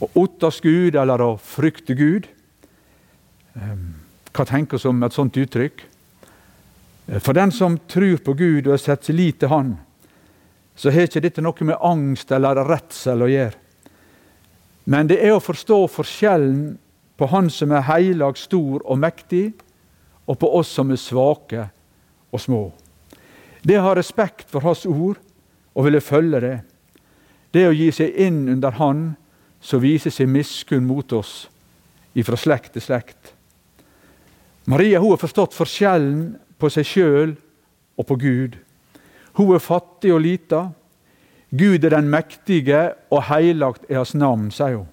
Å 0.00 0.08
ottast 0.20 0.62
Gud, 0.64 0.96
eller 0.98 1.22
å 1.22 1.34
frykte 1.40 1.94
Gud 1.96 2.26
ehm, 3.54 3.94
Hva 4.34 4.44
tenker 4.48 4.80
vi 4.82 4.90
om 4.90 5.02
et 5.06 5.14
sånt 5.14 5.36
uttrykk? 5.38 5.84
For 7.22 7.36
den 7.36 7.52
som 7.54 7.76
tror 7.88 8.18
på 8.24 8.34
Gud 8.34 8.66
og 8.66 8.80
setter 8.80 9.12
sin 9.12 9.18
lit 9.20 9.38
til 9.40 9.52
Han, 9.52 9.74
så 10.74 10.90
har 10.90 11.06
ikke 11.06 11.22
dette 11.22 11.44
noe 11.44 11.68
med 11.68 11.78
angst 11.84 12.32
eller 12.34 12.64
redsel 12.66 13.22
å 13.22 13.30
gjøre. 13.30 13.60
Men 14.90 15.08
det 15.08 15.20
er 15.22 15.36
å 15.36 15.42
forstå 15.44 15.78
forskjellen 15.92 16.74
på 17.20 17.28
Han 17.30 17.50
som 17.52 17.72
er 17.72 17.86
heilag, 17.86 18.40
stor 18.40 18.82
og 18.82 18.98
mektig, 19.00 19.52
og 20.26 20.40
på 20.40 20.50
oss 20.58 20.72
som 20.74 20.90
er 20.90 21.00
svake 21.00 21.68
og 22.32 22.40
små. 22.40 22.62
Det 23.62 23.78
å 23.78 23.86
ha 23.86 23.94
respekt 23.96 24.48
for 24.50 24.64
Hans 24.64 24.84
ord 24.88 25.20
og 25.74 25.86
ville 25.86 26.02
følge 26.04 26.40
det, 26.42 26.56
det 27.54 27.68
å 27.68 27.74
gi 27.74 27.90
seg 27.94 28.16
inn 28.26 28.48
under 28.52 28.74
Han 28.80 29.04
som 29.64 29.80
viser 29.80 30.12
sin 30.12 30.32
miskunn 30.34 30.86
mot 30.86 31.12
oss 31.16 31.46
ifra 32.14 32.36
slekt 32.36 32.74
til 32.74 32.84
slekt. 32.84 33.32
Maria 34.66 35.00
hun 35.00 35.14
har 35.14 35.20
forstått 35.20 35.56
forskjellen 35.56 36.34
på 36.60 36.70
seg 36.72 36.88
sjøl 36.88 37.34
og 37.98 38.06
på 38.08 38.16
Gud. 38.20 38.58
Hun 39.38 39.54
er 39.54 39.62
fattig 39.62 40.12
og 40.14 40.22
lita. 40.24 40.68
Gud 41.54 41.84
er 41.84 41.94
den 41.94 42.10
mektige, 42.10 42.94
og 43.10 43.26
heilagt 43.28 43.86
er 43.88 44.00
hans 44.00 44.14
navn, 44.14 44.50
sier 44.50 44.80
hun. 44.80 44.88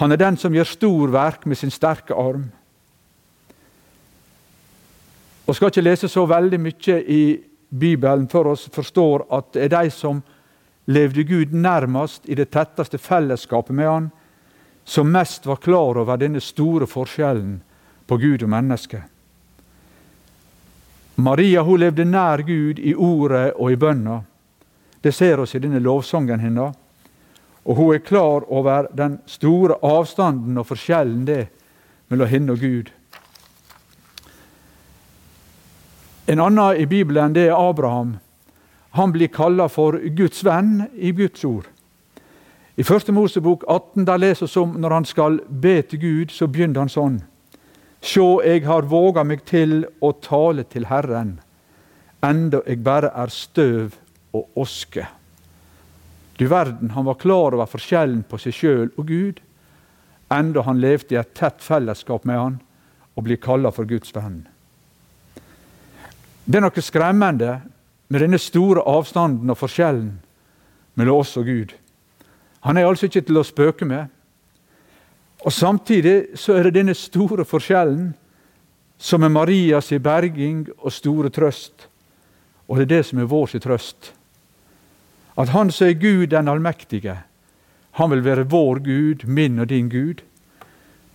Han 0.00 0.12
er 0.12 0.20
den 0.20 0.38
som 0.40 0.54
gjør 0.54 0.68
stor 0.68 1.12
verk 1.14 1.46
med 1.46 1.58
sin 1.58 1.70
sterke 1.70 2.14
arm. 2.16 2.46
Og 5.46 5.56
skal 5.56 5.72
ikke 5.72 5.84
lese 5.84 6.08
så 6.08 6.24
veldig 6.26 6.60
mye 6.62 6.98
i 7.02 7.22
Bibelen 7.72 8.28
for 8.28 8.52
oss 8.52 8.68
forstår 8.72 9.26
at 9.32 9.50
det 9.54 9.64
er 9.66 9.74
de 9.74 9.90
som 9.90 10.22
levde 10.84 11.22
Gud 11.22 11.52
nærmest 11.52 12.28
i 12.28 12.34
det 12.34 12.50
tetteste 12.50 12.98
fellesskapet 12.98 13.74
med 13.74 13.88
Han, 13.88 14.10
som 14.84 15.12
mest 15.12 15.46
var 15.46 15.56
klar 15.56 15.98
over 15.98 16.16
denne 16.16 16.40
store 16.40 16.86
forskjellen 16.86 17.60
på 18.06 18.16
Gud 18.16 18.42
og 18.42 18.50
menneske. 18.50 19.02
Maria 21.14 21.62
hun 21.62 21.80
levde 21.80 22.04
nær 22.04 22.42
Gud 22.42 22.78
i 22.78 22.94
ordet 22.94 23.52
og 23.52 23.72
i 23.72 23.76
bønna. 23.76 24.22
Det 25.00 25.12
ser 25.14 25.40
oss 25.40 25.54
i 25.54 25.60
denne 25.62 25.78
lovsangen 25.78 26.40
hennes. 26.40 26.74
Og 27.62 27.76
hun 27.76 27.94
er 27.94 28.02
klar 28.02 28.42
over 28.50 28.88
den 28.94 29.20
store 29.26 29.76
avstanden 29.82 30.58
og 30.58 30.66
forskjellen 30.66 31.24
det 31.26 31.46
mellom 32.08 32.28
henne 32.28 32.52
og 32.52 32.58
Gud. 32.58 32.90
En 36.26 36.40
annen 36.40 36.80
i 36.80 36.86
Bibelen 36.86 37.34
det 37.34 37.48
er 37.50 37.58
Abraham. 37.68 38.16
Han 38.92 39.12
blir 39.12 39.28
kalla 39.32 39.68
for 39.72 39.96
Guds 40.16 40.42
venn 40.44 40.82
i 40.94 41.12
Guds 41.16 41.44
ord. 41.44 41.68
I 42.76 42.84
Første 42.84 43.12
Mosebok 43.12 43.64
18 43.68 44.06
der 44.08 44.20
leser 44.20 44.48
vi 44.48 44.60
om 44.60 44.74
når 44.80 44.94
han 44.96 45.06
skal 45.08 45.40
be 45.48 45.82
til 45.82 46.00
Gud, 46.00 46.32
så 46.32 46.48
begynner 46.48 46.84
han 46.84 46.92
sånn. 46.92 47.18
Sjå, 48.02 48.42
eg 48.42 48.64
har 48.66 48.88
våga 48.88 49.24
meg 49.24 49.44
til 49.46 49.84
å 50.00 50.12
tale 50.24 50.64
til 50.68 50.88
Herren, 50.90 51.36
enda 52.24 52.62
eg 52.66 52.82
bare 52.82 53.12
er 53.14 53.32
støv 53.32 53.98
og 54.34 54.58
oske. 54.58 55.06
Du 56.40 56.48
verden, 56.50 56.90
han 56.96 57.06
var 57.06 57.20
klar 57.20 57.54
over 57.54 57.68
forskjellen 57.70 58.24
på 58.28 58.40
seg 58.40 58.56
sjøl 58.56 58.88
og 58.96 59.06
Gud, 59.06 59.40
enda 60.32 60.64
han 60.66 60.80
levde 60.80 61.14
i 61.14 61.20
et 61.20 61.34
tett 61.38 61.60
fellesskap 61.62 62.24
med 62.26 62.40
han 62.40 62.56
og 63.14 63.28
blir 63.28 63.40
kalla 63.40 63.70
for 63.70 63.86
Guds 63.86 64.12
venn. 64.16 64.42
Det 66.44 66.58
er 66.58 66.64
noe 66.64 66.82
skremmende 66.82 67.60
med 68.12 68.20
denne 68.20 68.38
store 68.38 68.82
avstanden 68.84 69.48
og 69.48 69.56
forskjellen 69.56 70.10
mellom 71.00 71.22
oss 71.22 71.30
og 71.40 71.46
Gud. 71.48 71.70
Han 72.60 72.76
er 72.76 72.84
altså 72.84 73.08
ikke 73.08 73.22
til 73.24 73.40
å 73.40 73.44
spøke 73.46 73.88
med. 73.88 74.10
Og 75.40 75.52
Samtidig 75.52 76.36
så 76.36 76.58
er 76.58 76.68
det 76.68 76.74
denne 76.76 76.94
store 76.94 77.46
forskjellen 77.48 78.12
som 79.00 79.24
er 79.24 79.32
Marias 79.32 79.88
berging 80.04 80.66
og 80.76 80.92
store 80.92 81.32
trøst. 81.32 81.88
Og 82.68 82.76
det 82.76 82.84
er 82.84 82.92
det 82.96 83.06
som 83.08 83.18
er 83.18 83.30
vår 83.32 83.56
trøst. 83.64 84.12
At 85.36 85.48
Han 85.48 85.70
som 85.70 85.88
er 85.88 85.96
Gud 85.96 86.26
den 86.26 86.48
allmektige, 86.48 87.16
han 87.92 88.10
vil 88.10 88.24
være 88.24 88.48
vår 88.48 88.78
Gud, 88.78 89.26
min 89.26 89.58
og 89.58 89.68
din 89.68 89.88
Gud. 89.88 90.22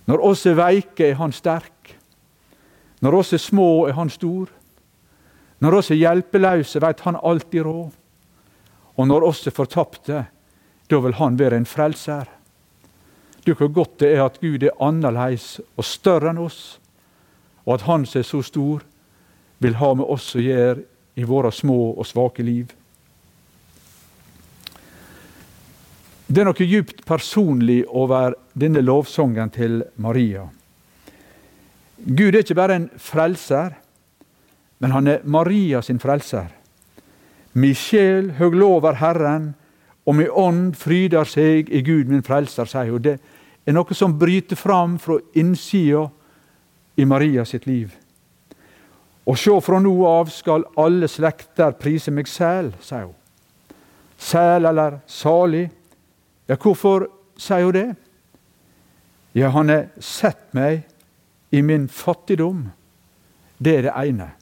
Når 0.06 0.24
oss 0.24 0.46
er 0.46 0.54
veike, 0.54 1.06
er 1.06 1.14
Han 1.14 1.32
sterk. 1.32 1.96
Når 3.00 3.14
oss 3.14 3.32
er 3.32 3.38
små, 3.38 3.86
er 3.86 3.92
Han 3.92 4.10
stor. 4.10 4.48
Når 5.58 5.78
oss 5.80 5.90
er 5.90 5.98
hjelpeløse, 5.98 6.80
veit 6.82 7.00
Han 7.06 7.18
alltid 7.22 7.66
råd. 7.66 7.94
Og 8.98 9.06
når 9.06 9.26
oss 9.26 9.46
er 9.46 9.54
fortapte, 9.54 10.24
da 10.90 11.00
vil 11.04 11.16
Han 11.18 11.38
være 11.38 11.56
en 11.56 11.66
frelser. 11.66 12.28
Du, 13.46 13.54
hvor 13.54 13.68
godt 13.68 14.00
det 14.00 14.12
er 14.14 14.24
at 14.26 14.40
Gud 14.40 14.62
er 14.62 14.76
annerledes 14.82 15.60
og 15.76 15.84
større 15.84 16.30
enn 16.30 16.42
oss, 16.42 16.78
og 17.64 17.78
at 17.78 17.86
Han 17.88 18.06
som 18.06 18.20
er 18.20 18.26
så 18.28 18.42
stor, 18.42 18.82
vil 19.58 19.78
ha 19.80 19.94
med 19.94 20.06
oss 20.06 20.34
å 20.36 20.42
gjøre 20.42 20.84
i 21.18 21.24
våre 21.26 21.50
små 21.52 21.94
og 21.98 22.06
svake 22.06 22.44
liv. 22.46 22.70
Det 26.28 26.42
er 26.42 26.46
noe 26.46 26.68
djupt 26.68 27.02
personlig 27.08 27.80
over 27.88 28.36
denne 28.52 28.82
lovsangen 28.84 29.50
til 29.50 29.80
Maria. 29.96 30.44
Gud 32.04 32.34
er 32.34 32.44
ikke 32.44 32.58
bare 32.58 32.76
en 32.78 32.90
frelser, 33.00 33.72
men 34.78 34.94
han 34.94 35.06
er 35.10 35.24
Maria 35.24 35.82
sin 35.82 35.98
frelser. 35.98 36.48
Mi 37.58 37.72
sjel 37.74 38.32
høglover 38.38 38.98
Herren, 39.00 39.52
og 40.06 40.16
mi 40.16 40.28
ånd 40.28 40.76
fryder 40.78 41.28
seg 41.28 41.68
i 41.74 41.82
Gud 41.84 42.08
min 42.08 42.24
frelser, 42.24 42.68
sier 42.68 42.92
hun. 42.92 43.02
Det 43.02 43.18
er 43.66 43.76
noe 43.76 43.96
som 43.96 44.16
bryter 44.18 44.56
fram 44.56 44.96
fra 45.02 45.18
innsida 45.36 46.06
i 46.96 47.04
Maria 47.04 47.44
sitt 47.44 47.66
liv. 47.68 47.92
Og 49.28 49.36
sjå, 49.36 49.58
fra 49.60 49.80
nå 49.82 49.92
av 50.08 50.30
skal 50.32 50.64
alle 50.80 51.08
slekter 51.10 51.74
prise 51.76 52.14
meg 52.14 52.30
sæl, 52.30 52.72
sier 52.80 53.10
hun. 53.10 53.16
Sæl 54.18 54.66
eller 54.66 54.98
salig, 55.06 55.68
ja, 56.48 56.56
hvorfor 56.56 57.04
sier 57.38 57.68
hun 57.68 57.76
det? 57.76 57.88
Ja, 59.36 59.52
han 59.54 59.68
har 59.70 59.90
sett 60.02 60.48
meg 60.56 60.86
i 61.54 61.60
min 61.62 61.86
fattigdom. 61.92 62.64
Det 63.58 63.76
er 63.76 63.88
det 63.90 63.94
ene. 64.00 64.32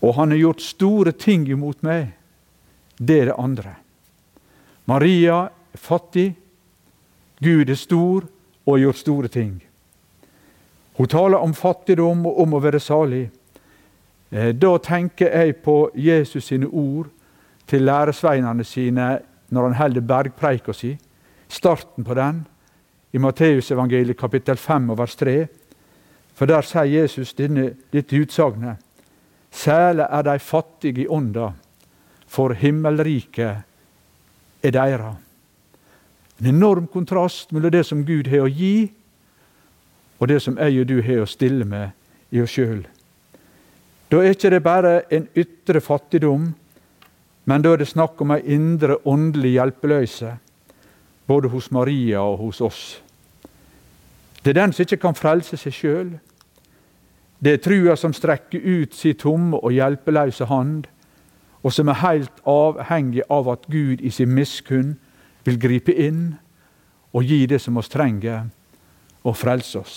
Og 0.00 0.14
han 0.14 0.30
har 0.30 0.38
gjort 0.38 0.62
store 0.62 1.12
ting 1.12 1.48
imot 1.48 1.82
meg. 1.82 2.12
Det 2.98 3.20
er 3.22 3.30
det 3.30 3.38
andre. 3.38 3.74
Maria 4.86 5.48
er 5.48 5.78
fattig. 5.78 6.34
Gud 7.42 7.70
er 7.70 7.78
stor 7.78 8.26
og 8.66 8.72
har 8.74 8.84
gjort 8.86 9.02
store 9.02 9.28
ting. 9.28 9.52
Hun 10.98 11.06
taler 11.06 11.38
om 11.38 11.54
fattigdom 11.54 12.26
og 12.26 12.40
om 12.42 12.56
å 12.56 12.62
være 12.62 12.80
salig. 12.82 13.28
Eh, 14.30 14.50
da 14.54 14.72
tenker 14.82 15.30
jeg 15.30 15.60
på 15.62 15.90
Jesus 15.94 16.50
sine 16.50 16.66
ord 16.66 17.06
til 17.68 17.86
læresveinene 17.86 18.64
sine 18.64 19.18
når 19.48 19.68
han 19.68 19.78
holder 19.78 20.04
bergpreika 20.04 20.72
si, 20.72 20.96
starten 21.48 22.04
på 22.04 22.14
den, 22.14 22.42
i 23.12 23.18
Matteusevangeliet 23.18 24.18
kapittel 24.18 24.56
5 24.56 24.90
og 24.90 24.98
vers 24.98 25.16
3. 25.16 25.36
For 26.34 26.46
der 26.46 26.66
sier 26.66 26.84
Jesus 26.84 27.32
denne, 27.34 27.70
dette 27.92 28.18
utsagnet. 28.18 28.76
Sæle 29.58 30.06
er 30.06 30.22
de 30.22 30.38
fattige 30.38 31.02
i 31.02 31.08
ånda, 31.08 31.50
for 32.26 32.54
himmelriket 32.54 33.64
er 34.62 34.70
deira. 34.74 35.16
En 36.38 36.46
enorm 36.46 36.86
kontrast 36.86 37.52
mellom 37.52 37.72
det 37.74 37.86
som 37.86 38.04
Gud 38.06 38.30
har 38.30 38.46
å 38.46 38.52
gi, 38.52 38.92
og 40.18 40.28
det 40.30 40.38
som 40.42 40.58
jeg 40.58 40.82
og 40.82 40.86
du 40.90 41.00
har 41.02 41.24
å 41.24 41.30
stille 41.30 41.66
med 41.66 41.90
i 42.30 42.42
oss 42.42 42.54
sjøl. 42.54 42.84
Da 44.08 44.22
er 44.22 44.36
ikke 44.36 44.52
det 44.54 44.62
bare 44.64 44.92
en 45.12 45.26
ytre 45.36 45.82
fattigdom, 45.84 46.52
men 47.48 47.64
da 47.64 47.72
er 47.72 47.82
det 47.82 47.90
snakk 47.90 48.20
om 48.22 48.32
ei 48.36 48.40
indre 48.54 49.00
åndelig 49.08 49.56
hjelpeløse, 49.56 50.36
både 51.26 51.50
hos 51.52 51.70
Maria 51.74 52.22
og 52.22 52.38
hos 52.46 52.60
oss. 52.64 52.82
Det 54.42 54.54
er 54.54 54.60
den 54.62 54.72
som 54.72 54.86
ikke 54.86 55.00
kan 55.02 55.18
frelse 55.18 55.58
seg 55.60 55.74
sjøl. 55.74 56.10
Det 57.38 57.52
er 57.52 57.62
trua 57.62 57.94
som 57.96 58.14
strekker 58.14 58.58
ut 58.58 58.94
si 58.98 59.12
tomme 59.14 59.60
og 59.62 59.72
hjelpeløse 59.72 60.48
hand, 60.50 60.88
og 61.62 61.72
som 61.74 61.90
er 61.90 62.02
helt 62.02 62.42
avhengig 62.46 63.22
av 63.30 63.48
at 63.52 63.66
Gud 63.70 64.02
i 64.02 64.10
sin 64.14 64.34
miskunn 64.34 64.96
vil 65.46 65.58
gripe 65.60 65.94
inn 65.94 66.38
og 67.14 67.24
gi 67.24 67.44
det 67.50 67.60
som 67.62 67.78
oss 67.80 67.90
trenger, 67.90 68.48
og 69.22 69.36
frelse 69.36 69.78
oss. 69.78 69.96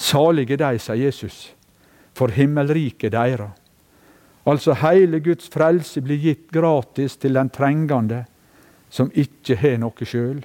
Salige 0.00 0.56
de, 0.56 0.78
sier 0.78 0.96
Jesus, 0.96 1.50
for 2.14 2.32
himmelriket 2.34 3.12
deira. 3.12 3.50
Altså 4.48 4.74
hele 4.80 5.20
Guds 5.20 5.50
frelse 5.52 6.00
blir 6.00 6.20
gitt 6.20 6.46
gratis 6.52 7.16
til 7.20 7.36
den 7.36 7.50
trengende 7.52 8.24
som 8.90 9.10
ikke 9.14 9.58
har 9.60 9.76
noe 9.82 10.06
sjøl. 10.08 10.40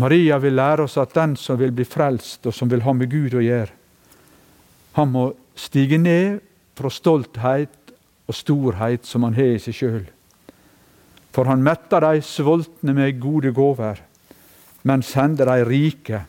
Maria 0.00 0.38
vil 0.38 0.56
lære 0.56 0.86
oss 0.86 0.96
at 1.00 1.12
den 1.14 1.36
som 1.36 1.58
vil 1.60 1.72
bli 1.74 1.84
frelst, 1.84 2.46
og 2.46 2.54
som 2.54 2.70
vil 2.70 2.82
ha 2.86 2.94
med 2.96 3.10
Gud 3.12 3.34
å 3.36 3.44
gjøre, 3.44 3.72
han 4.96 5.12
må 5.12 5.30
stige 5.56 5.98
ned 6.00 6.40
fra 6.76 6.90
stolthet 6.92 7.92
og 8.28 8.36
storhet 8.36 9.06
som 9.08 9.24
han 9.26 9.36
har 9.36 9.54
i 9.56 9.60
seg 9.62 9.76
sjøl. 9.76 10.04
For 11.32 11.48
han 11.48 11.64
metter 11.64 12.04
de 12.04 12.20
sultne 12.24 12.92
med 12.96 13.20
gode 13.20 13.54
gaver, 13.56 14.02
men 14.88 15.04
sender 15.06 15.48
de 15.48 15.64
rike 15.64 16.24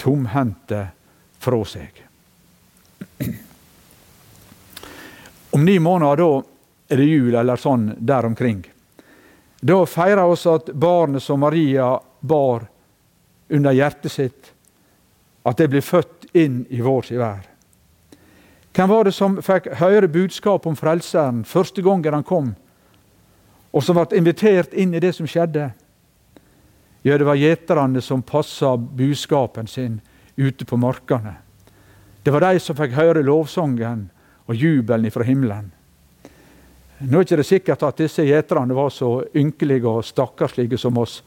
tomhendte 0.00 0.86
fra 1.42 1.60
seg. 1.68 2.00
Om 5.52 5.64
ni 5.68 5.76
måneder 5.82 6.22
da 6.22 6.30
er 6.92 7.00
det 7.00 7.08
jul, 7.08 7.34
eller 7.34 7.60
sånn 7.60 7.90
der 7.98 8.24
omkring. 8.24 8.62
Da 9.60 9.82
feirer 9.86 10.30
vi 10.30 10.38
at 10.50 10.70
barnet 10.72 11.22
som 11.22 11.42
Maria 11.44 11.92
bar 12.20 12.64
under 13.52 13.74
hjertet 13.76 14.12
sitt, 14.12 14.52
at 15.44 15.58
det 15.58 15.68
blir 15.72 15.84
født 15.84 16.30
inn 16.38 16.62
i 16.70 16.80
vår 16.80 17.08
sin. 17.08 17.22
Hvem 18.72 18.88
var 18.88 19.04
det 19.04 19.12
som 19.12 19.36
fikk 19.44 19.68
høre 19.82 20.08
budskap 20.08 20.66
om 20.66 20.76
Frelseren 20.78 21.42
første 21.44 21.82
gangen 21.84 22.16
han 22.16 22.24
kom, 22.24 22.54
og 23.72 23.84
som 23.84 23.98
ble 23.98 24.16
invitert 24.16 24.72
inn 24.72 24.94
i 24.94 25.02
det 25.02 25.12
som 25.16 25.28
skjedde? 25.28 25.70
Ja, 27.02 27.18
det 27.18 27.26
var 27.26 27.36
gjeterne 27.36 28.00
som 28.00 28.22
passa 28.22 28.76
buskapen 28.76 29.66
sin 29.66 30.00
ute 30.36 30.64
på 30.64 30.78
markene. 30.80 31.34
Det 32.22 32.30
var 32.30 32.46
de 32.46 32.60
som 32.62 32.78
fikk 32.78 32.94
høre 32.94 33.24
lovsangen 33.26 34.06
og 34.46 34.54
jubelen 34.54 35.10
fra 35.10 35.26
himmelen. 35.26 35.72
Nå 37.02 37.18
er 37.18 37.26
det 37.26 37.40
ikke 37.40 37.48
sikkert 37.48 37.82
at 37.82 37.98
disse 37.98 38.22
gjeterne 38.22 38.76
var 38.78 38.92
så 38.94 39.24
ynkelige 39.34 39.90
og 39.90 40.04
stakkarslige 40.06 40.78
som 40.78 41.00
oss 41.02 41.18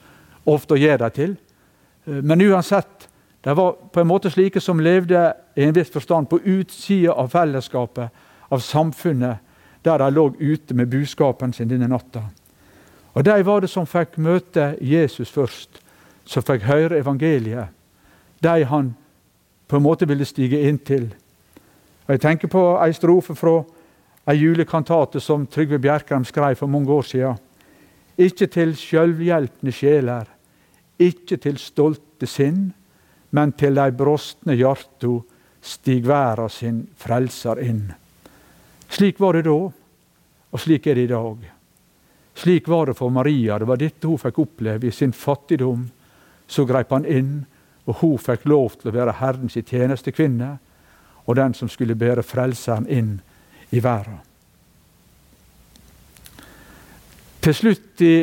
ofte 0.47 0.77
gjør 0.79 1.03
dem 1.03 1.15
til. 1.17 1.33
Men 2.05 2.41
uansett, 2.41 3.09
de 3.41 3.55
var 3.55 3.75
på 3.91 3.99
en 4.01 4.07
måte 4.07 4.29
slike 4.29 4.61
som 4.61 4.79
levde 4.79 5.33
i 5.55 5.63
en 5.63 5.73
viss 5.73 5.91
forstand 5.93 6.29
på 6.29 6.39
utsida 6.39 7.13
av 7.13 7.29
fellesskapet, 7.33 8.09
av 8.49 8.59
samfunnet, 8.59 9.37
der 9.85 10.01
de 10.01 10.09
lå 10.11 10.31
ute 10.39 10.73
med 10.73 10.89
buskapen 10.89 11.53
sin 11.53 11.69
denne 11.69 11.87
natta. 11.87 12.23
Og 13.13 13.23
De 13.23 13.43
var 13.43 13.61
det 13.61 13.69
som 13.69 13.85
fikk 13.85 14.17
møte 14.17 14.75
Jesus 14.81 15.29
først, 15.31 15.79
som 16.25 16.43
fikk 16.43 16.65
høre 16.65 16.99
evangeliet. 16.99 17.69
De 18.41 18.65
han 18.65 18.95
på 19.67 19.77
en 19.77 19.85
måte 19.85 20.07
ville 20.09 20.25
stige 20.25 20.65
inn 20.67 20.77
til. 20.77 21.13
Og 22.07 22.13
Jeg 22.13 22.21
tenker 22.21 22.47
på 22.47 22.63
ei 22.81 22.93
strofe 22.93 23.35
fra 23.35 23.63
ei 24.27 24.35
julekantate 24.41 25.19
som 25.21 25.47
Trygve 25.47 25.79
Bjerkreim 25.79 26.25
skrev 26.25 26.55
for 26.55 26.67
mange 26.67 26.91
år 26.91 27.01
siden. 27.01 27.37
Ikke 28.17 28.47
til 28.47 28.75
sjølvhjelpne 28.75 29.71
sjeler, 29.71 30.25
ikke 31.01 31.37
til 31.41 31.57
stolte 31.59 32.27
sinn, 32.29 32.69
men 33.35 33.51
til 33.59 33.75
dei 33.75 33.89
brostne 33.91 34.55
hjarto 34.55 35.17
stig 35.65 36.05
verda 36.07 36.47
sin 36.49 36.85
frelser 36.97 37.59
inn. 37.65 37.89
Slik 38.89 39.19
var 39.19 39.35
det 39.35 39.47
da, 39.47 39.57
og 40.51 40.61
slik 40.61 40.87
er 40.87 40.95
det 40.95 41.07
i 41.07 41.11
dag. 41.11 41.49
Slik 42.35 42.67
var 42.67 42.85
det 42.85 42.97
for 42.97 43.09
Maria. 43.09 43.57
Det 43.59 43.67
var 43.67 43.79
dette 43.79 44.07
hun 44.07 44.19
fikk 44.19 44.39
oppleve. 44.43 44.87
I 44.87 44.91
sin 44.91 45.13
fattigdom 45.15 45.87
så 46.47 46.65
greip 46.67 46.91
han 46.93 47.07
inn, 47.07 47.33
og 47.85 47.99
hun 48.01 48.21
fikk 48.21 48.45
lov 48.49 48.77
til 48.79 48.91
å 48.91 48.95
være 48.95 49.17
Herrens 49.19 49.57
tjenestekvinne 49.57 50.51
og 51.25 51.35
den 51.35 51.53
som 51.57 51.69
skulle 51.69 51.97
bære 51.97 52.23
Frelseren 52.23 52.87
inn 52.87 53.17
i 53.73 53.81
verden. 53.81 54.19
Til 57.41 57.53
slutt 57.53 58.01
i 58.01 58.15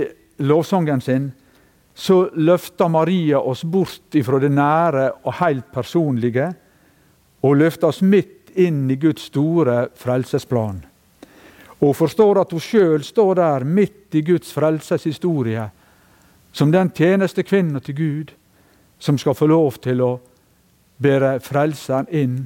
lovsangen 0.43 1.01
sin 1.03 1.31
så 1.95 2.31
løfter 2.35 2.89
Maria 2.89 3.41
oss 3.41 3.65
bort 3.65 4.17
ifra 4.17 4.41
det 4.41 4.53
nære 4.53 5.09
og 5.25 5.37
helt 5.43 5.69
personlige 5.75 6.49
og 7.43 7.59
løfter 7.61 7.91
oss 7.91 8.01
midt 8.03 8.55
inn 8.57 8.87
i 8.91 8.97
Guds 9.01 9.29
store 9.29 9.89
frelsesplan. 9.97 10.83
Og 11.83 11.97
forstår 11.99 12.43
at 12.43 12.53
hun 12.55 12.63
sjøl 12.63 13.05
står 13.05 13.35
der 13.41 13.65
midt 13.65 14.15
i 14.15 14.23
Guds 14.23 14.53
frelseshistorie, 14.55 15.65
som 16.53 16.73
den 16.73 16.93
tjeneste 16.95 17.43
kvinna 17.43 17.81
til 17.81 17.97
Gud 17.97 18.33
som 19.03 19.19
skal 19.19 19.35
få 19.35 19.49
lov 19.51 19.81
til 19.83 20.01
å 20.05 20.13
bære 21.03 21.41
Frelseren 21.43 22.07
inn 22.15 22.37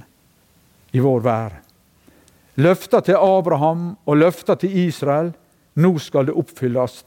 i 0.97 1.03
vår 1.05 1.25
vær. 1.27 1.59
Løfta 2.57 3.03
til 3.05 3.19
Abraham 3.21 3.91
og 4.07 4.17
løfta 4.17 4.57
til 4.57 4.73
Israel, 4.87 5.35
nå 5.77 5.91
skal 6.01 6.31
det 6.31 6.37
oppfylles, 6.41 7.03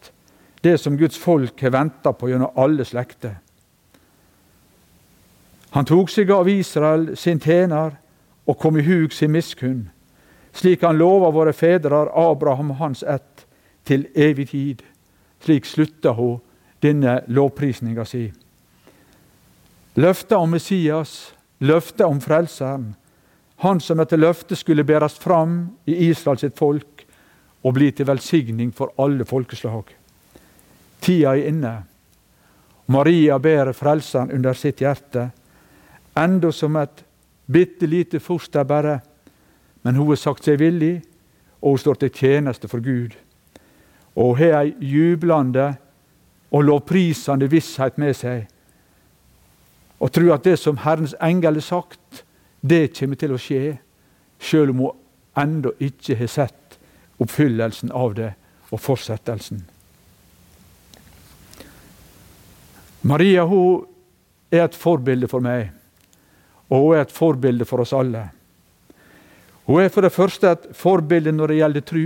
det 0.62 0.78
som 0.78 0.98
Guds 0.98 1.18
folk 1.18 1.62
har 1.62 1.76
venta 1.76 2.14
på 2.14 2.30
gjennom 2.30 2.56
alle 2.56 2.86
slekter. 2.86 3.38
Han 5.70 5.86
tok 5.86 6.10
seg 6.10 6.32
av 6.34 6.50
Israel, 6.50 7.14
sin 7.18 7.40
tjener, 7.40 7.96
og 8.50 8.58
kom 8.58 8.80
i 8.80 8.84
hug 8.84 9.14
sin 9.14 9.32
miskunn 9.32 9.90
slik 10.52 10.84
han 10.84 10.98
lova 10.98 11.32
våre 11.32 11.54
fedrer, 11.54 12.10
Abraham 12.32 12.74
og 12.74 12.82
hans 12.84 13.04
ett, 13.04 13.46
til 13.86 14.08
evig 14.16 14.50
tid. 14.52 14.84
Slik 15.44 15.66
slutta 15.66 16.14
hun 16.18 16.40
denne 16.84 17.22
lovprisninga 17.28 18.06
si. 18.08 18.30
Løftet 20.00 20.38
om 20.38 20.52
Messias, 20.52 21.34
løftet 21.60 22.06
om 22.08 22.20
Frelseren, 22.24 22.94
han 23.60 23.82
som 23.84 24.00
etter 24.00 24.20
løftet 24.20 24.60
skulle 24.60 24.86
bæres 24.88 25.18
fram 25.20 25.76
i 25.90 25.98
Israels 26.08 26.46
folk 26.56 27.04
og 27.64 27.74
bli 27.76 27.90
til 27.92 28.08
velsigning 28.08 28.72
for 28.72 28.94
alle 28.98 29.26
folkeslag. 29.28 29.99
Tida 31.02 31.36
er 31.36 31.50
inne. 31.50 31.76
Maria 32.88 33.38
bærer 33.38 33.74
Frelseren 33.74 34.32
under 34.32 34.54
sitt 34.58 34.82
hjerte, 34.82 35.30
enda 36.18 36.52
som 36.52 36.76
et 36.76 37.04
bitte 37.50 37.88
lite 37.88 38.20
foster 38.20 38.64
bare 38.64 39.00
men 39.82 39.96
hun 39.96 40.08
har 40.08 40.20
sagt 40.20 40.46
seg 40.46 40.60
villig, 40.60 41.02
og 41.62 41.76
hun 41.76 41.82
står 41.84 42.00
til 42.00 42.12
tjeneste 42.14 42.68
for 42.68 42.84
Gud. 42.84 43.16
Og 44.16 44.36
hun 44.36 44.42
har 44.42 44.64
ei 44.64 44.74
jublende 44.84 45.74
og 46.52 46.66
lovprisende 46.68 47.50
visshet 47.52 47.98
med 47.98 48.16
seg. 48.18 48.48
Og 50.00 50.12
tror 50.12 50.36
at 50.36 50.46
det 50.48 50.58
som 50.60 50.80
Herrens 50.84 51.16
engel 51.22 51.60
har 51.60 51.66
sagt, 51.66 52.24
det 52.62 52.92
kommer 53.00 53.20
til 53.20 53.36
å 53.36 53.40
skje, 53.40 53.78
sjøl 54.40 54.74
om 54.74 54.84
hun 54.84 54.98
ennå 55.40 55.74
ikke 55.80 56.18
har 56.20 56.32
sett 56.32 56.80
oppfyllelsen 57.20 57.92
av 57.96 58.16
det 58.16 58.34
og 58.72 58.80
fortsettelsen. 58.84 59.64
Maria 63.02 63.46
hun 63.48 63.86
er 64.52 64.66
et 64.66 64.76
forbilde 64.76 65.30
for 65.32 65.44
meg, 65.44 65.70
og 66.70 66.84
hun 66.84 66.98
er 66.98 67.06
et 67.06 67.14
forbilde 67.16 67.68
for 67.68 67.84
oss 67.84 67.94
alle. 67.96 68.26
Hun 69.70 69.84
er 69.84 69.92
for 69.94 70.02
det 70.02 70.12
første 70.12 70.50
et 70.50 70.66
forbilde 70.76 71.32
når 71.32 71.52
det 71.52 71.60
gjelder 71.60 71.86
tru. 71.86 72.06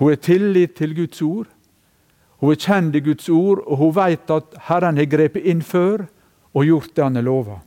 Hun 0.00 0.10
har 0.10 0.22
tillit 0.24 0.74
til 0.78 0.94
Guds 0.96 1.20
ord. 1.22 1.50
Hun 2.40 2.52
er 2.52 2.60
kjent 2.60 2.96
i 2.96 3.02
Guds 3.04 3.28
ord, 3.28 3.60
og 3.66 3.76
hun 3.78 3.94
vet 3.94 4.32
at 4.32 4.56
Herren 4.68 4.98
har 4.98 5.10
grepet 5.10 5.44
inn 5.44 5.62
før 5.62 6.06
og 6.54 6.66
gjort 6.66 6.94
det 6.96 7.04
han 7.04 7.20
har 7.20 7.26
lova. 7.26 7.60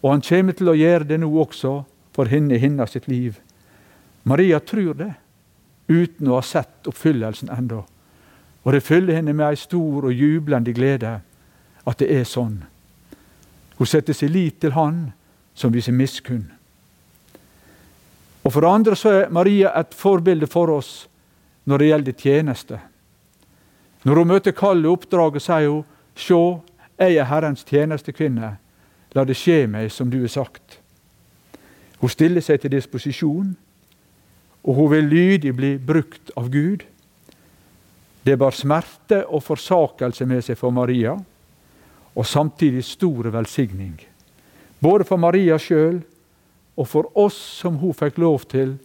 Og 0.00 0.10
han 0.12 0.24
kommer 0.24 0.56
til 0.56 0.72
å 0.72 0.76
gjøre 0.76 1.08
det 1.08 1.20
nå 1.22 1.30
også 1.42 1.80
for 2.16 2.30
henne 2.30 2.56
i 2.56 2.60
hennes 2.60 2.92
sitt 2.92 3.08
liv. 3.08 3.38
Maria 4.22 4.60
tror 4.60 4.94
det, 4.98 5.12
uten 5.88 6.28
å 6.28 6.38
ha 6.38 6.44
sett 6.44 6.88
oppfyllelsen 6.90 7.50
ennå. 7.54 7.84
Og 8.64 8.72
det 8.72 8.82
fyller 8.84 9.16
henne 9.16 9.32
med 9.32 9.46
ei 9.48 9.56
stor 9.56 10.04
og 10.04 10.12
jublende 10.12 10.72
glede 10.76 11.20
at 11.86 11.98
det 11.98 12.10
er 12.12 12.26
sånn. 12.28 12.60
Hun 13.78 13.88
setter 13.88 14.12
sin 14.12 14.32
lit 14.32 14.60
til 14.60 14.74
Han 14.76 15.12
som 15.54 15.72
viser 15.72 15.92
miskunn. 15.96 16.50
Og 18.44 18.52
For 18.52 18.60
det 18.60 18.70
andre 18.70 18.96
så 18.96 19.12
er 19.12 19.32
Maria 19.32 19.72
et 19.78 19.94
forbilde 19.94 20.46
for 20.46 20.70
oss 20.72 21.08
når 21.64 21.78
det 21.78 21.88
gjelder 21.88 22.12
tjeneste. 22.12 22.80
Når 24.04 24.16
hun 24.16 24.28
møter 24.28 24.56
kallet 24.56 24.88
i 24.88 24.92
oppdraget, 24.92 25.42
sier 25.44 25.68
hun 25.68 25.84
Sjå, 26.20 26.60
jeg 26.98 27.16
er 27.16 27.24
Herrens 27.24 27.64
tjenestekvinne. 27.64 28.56
La 29.14 29.24
det 29.24 29.36
skje 29.38 29.64
meg 29.70 29.88
som 29.92 30.10
du 30.10 30.18
har 30.20 30.32
sagt. 30.32 30.78
Hun 32.00 32.12
stiller 32.12 32.44
seg 32.44 32.60
til 32.60 32.72
disposisjon, 32.72 33.54
og 34.64 34.74
hun 34.76 34.90
vil 34.92 35.08
lydig 35.08 35.54
bli 35.56 35.70
brukt 35.78 36.32
av 36.36 36.50
Gud. 36.52 36.84
Det 38.22 38.36
bar 38.36 38.52
smerte 38.52 39.22
og 39.26 39.42
forsakelse 39.42 40.26
med 40.28 40.44
seg 40.44 40.58
for 40.60 40.74
Maria, 40.74 41.14
og 42.14 42.26
samtidig 42.26 42.84
stor 42.84 43.30
velsigning. 43.32 43.96
Både 44.80 45.04
for 45.04 45.16
Maria 45.16 45.58
sjøl 45.58 46.02
og 46.76 46.88
for 46.88 47.10
oss 47.18 47.38
som 47.60 47.78
hun 47.80 47.94
fikk 47.96 48.18
lov 48.18 48.44
til 48.50 48.76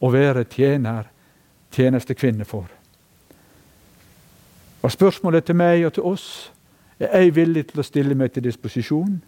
å 0.00 0.10
være 0.10 0.44
tjener, 0.50 1.06
tjenestekvinne 1.70 2.44
for. 2.44 2.66
Og 4.82 4.92
Spørsmålet 4.92 5.44
til 5.44 5.58
meg 5.60 5.84
og 5.86 5.94
til 5.94 6.08
oss 6.08 6.26
er 6.98 7.20
jeg 7.20 7.34
villig 7.36 7.66
til 7.70 7.82
å 7.82 7.86
stille 7.86 8.16
meg 8.16 8.32
til 8.32 8.46
disposisjon. 8.46 9.20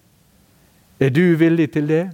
Er 1.01 1.11
du 1.11 1.37
villig 1.37 1.71
til 1.73 1.89
det? 1.89 2.05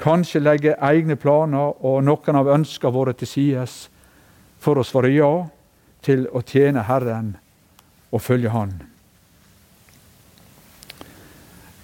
Kanskje 0.00 0.40
legge 0.40 0.78
egne 0.80 1.16
planer 1.20 1.84
og 1.84 2.02
noen 2.04 2.36
av 2.40 2.48
ønskene 2.54 2.92
våre 2.94 3.12
til 3.12 3.28
sides 3.28 3.80
for 4.60 4.80
å 4.80 4.86
svare 4.86 5.12
ja 5.12 5.32
til 6.02 6.26
å 6.32 6.42
tjene 6.46 6.84
Herren 6.88 7.34
og 8.10 8.22
følge 8.22 8.50
Han. 8.50 8.72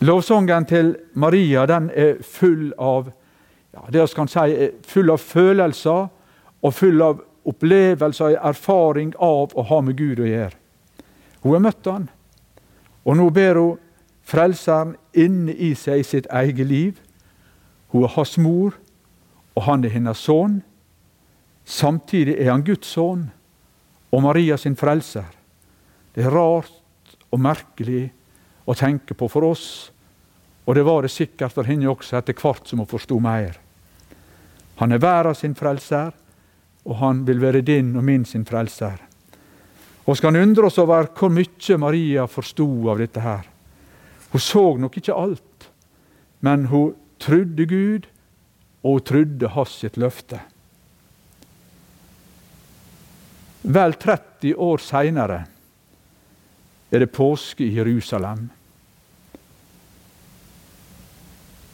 Lovsangen 0.01 0.67
til 0.69 0.97
Maria 1.15 1.65
den 1.67 1.89
er 1.95 2.19
full 2.23 2.73
av 2.79 3.09
ja, 3.73 3.85
det 3.93 4.05
kan 4.17 4.29
si, 4.29 4.69
full 4.89 5.11
av 5.13 5.21
følelser 5.21 6.09
og 6.65 6.75
full 6.75 7.03
av 7.05 7.23
opplevelser 7.47 8.35
og 8.35 8.49
erfaring 8.51 9.15
av 9.23 9.55
å 9.57 9.65
ha 9.69 9.81
med 9.85 9.97
Gud 9.97 10.21
å 10.21 10.29
gjøre. 10.29 10.57
Hun 11.43 11.53
har 11.53 11.65
møtt 11.65 11.89
han, 11.89 12.09
og 13.05 13.17
nå 13.17 13.29
ber 13.31 13.61
hun 13.61 13.83
Frelseren 14.27 14.97
inne 15.15 15.53
i 15.55 15.69
seg 15.79 16.01
i 16.03 16.07
sitt 16.07 16.25
eget 16.35 16.67
liv. 16.67 16.97
Hun 17.93 18.03
er 18.03 18.11
hans 18.17 18.33
mor, 18.43 18.75
og 19.55 19.63
han 19.63 19.85
er 19.87 19.95
hennes 19.95 20.19
sønn. 20.19 20.65
Samtidig 21.63 22.35
er 22.35 22.51
han 22.51 22.65
Guds 22.67 22.91
sønn 22.91 23.29
og 24.17 24.23
Maria 24.25 24.57
sin 24.57 24.77
frelser. 24.77 25.29
Det 26.15 26.25
er 26.25 26.33
rart 26.33 26.73
og 27.29 27.43
merkelig 27.45 28.07
å 28.65 28.75
tenke 28.75 29.13
på 29.13 29.29
for 29.29 29.45
oss. 29.45 29.67
Og 30.65 30.75
det 30.75 30.85
var 30.87 31.05
det 31.05 31.13
sikkert 31.13 31.53
for 31.53 31.69
henne 31.69 31.91
også 31.93 32.17
etter 32.17 32.37
hvert 32.41 32.65
som 32.65 32.81
hun 32.81 32.89
forsto 32.89 33.19
mer. 33.21 33.59
Han 34.81 34.93
er 34.93 35.03
verden 35.05 35.37
sin 35.37 35.55
frelser, 35.57 36.15
og 36.87 36.97
han 37.03 37.23
vil 37.29 37.43
være 37.43 37.65
din 37.67 37.93
og 37.97 38.05
min 38.09 38.25
sin 38.25 38.47
frelser. 38.49 38.97
Og 40.07 40.17
skal 40.17 40.39
undre 40.41 40.71
oss 40.71 40.81
over 40.81 41.11
hvor 41.13 41.33
mye 41.35 41.79
Maria 41.83 42.27
forsto 42.31 42.67
av 42.89 43.03
dette 43.03 43.21
her. 43.21 43.45
Hun 44.33 44.43
så 44.43 44.67
nok 44.81 44.97
ikke 44.97 45.15
alt, 45.17 45.71
men 46.41 46.69
hun 46.73 46.95
trodde 47.21 47.69
Gud, 47.69 48.07
og 48.81 49.01
hun 49.01 49.09
trodde 49.13 49.53
hans 49.53 49.81
sitt 49.83 49.97
løfte. 50.01 50.41
Vel 53.67 53.97
30 53.99 54.55
år 54.63 54.79
seinere 54.79 55.41
er 56.91 57.03
det 57.03 57.11
påske 57.11 57.65
i 57.67 57.73
Jerusalem. 57.75 58.45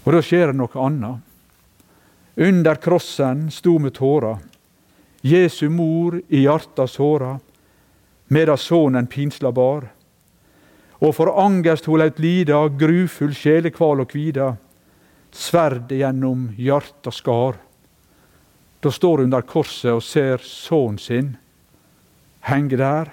Og 0.03 0.09
da 0.17 0.23
skjer 0.25 0.49
det 0.49 0.57
noe 0.57 0.81
annet. 0.81 1.21
Under 2.41 2.81
krossen 2.81 3.51
sto 3.53 3.75
med 3.77 3.93
tårer 3.99 4.41
Jesu 5.21 5.69
mor 5.69 6.17
i 6.17 6.41
hjarta 6.47 6.89
såra, 6.89 7.35
medan 8.33 8.59
sonen 8.59 9.07
pinsla 9.07 9.53
bar. 9.53 9.85
Og 11.05 11.13
for 11.13 11.35
angest 11.45 11.91
ho 11.93 12.01
leit 12.01 12.17
lida, 12.25 12.65
grufull 12.73 13.37
sjelekval 13.37 14.01
og 14.01 14.11
kvida, 14.17 14.55
sverdet 15.29 16.01
gjennom 16.01 16.49
hjarta 16.57 17.13
skar. 17.13 17.61
Da 18.81 18.91
står 18.91 19.21
hun 19.21 19.29
under 19.29 19.45
korset 19.45 19.93
og 19.93 20.03
ser 20.09 20.41
sønnen 20.41 20.99
sin 20.99 21.35
henge 22.49 22.79
der. 22.79 23.11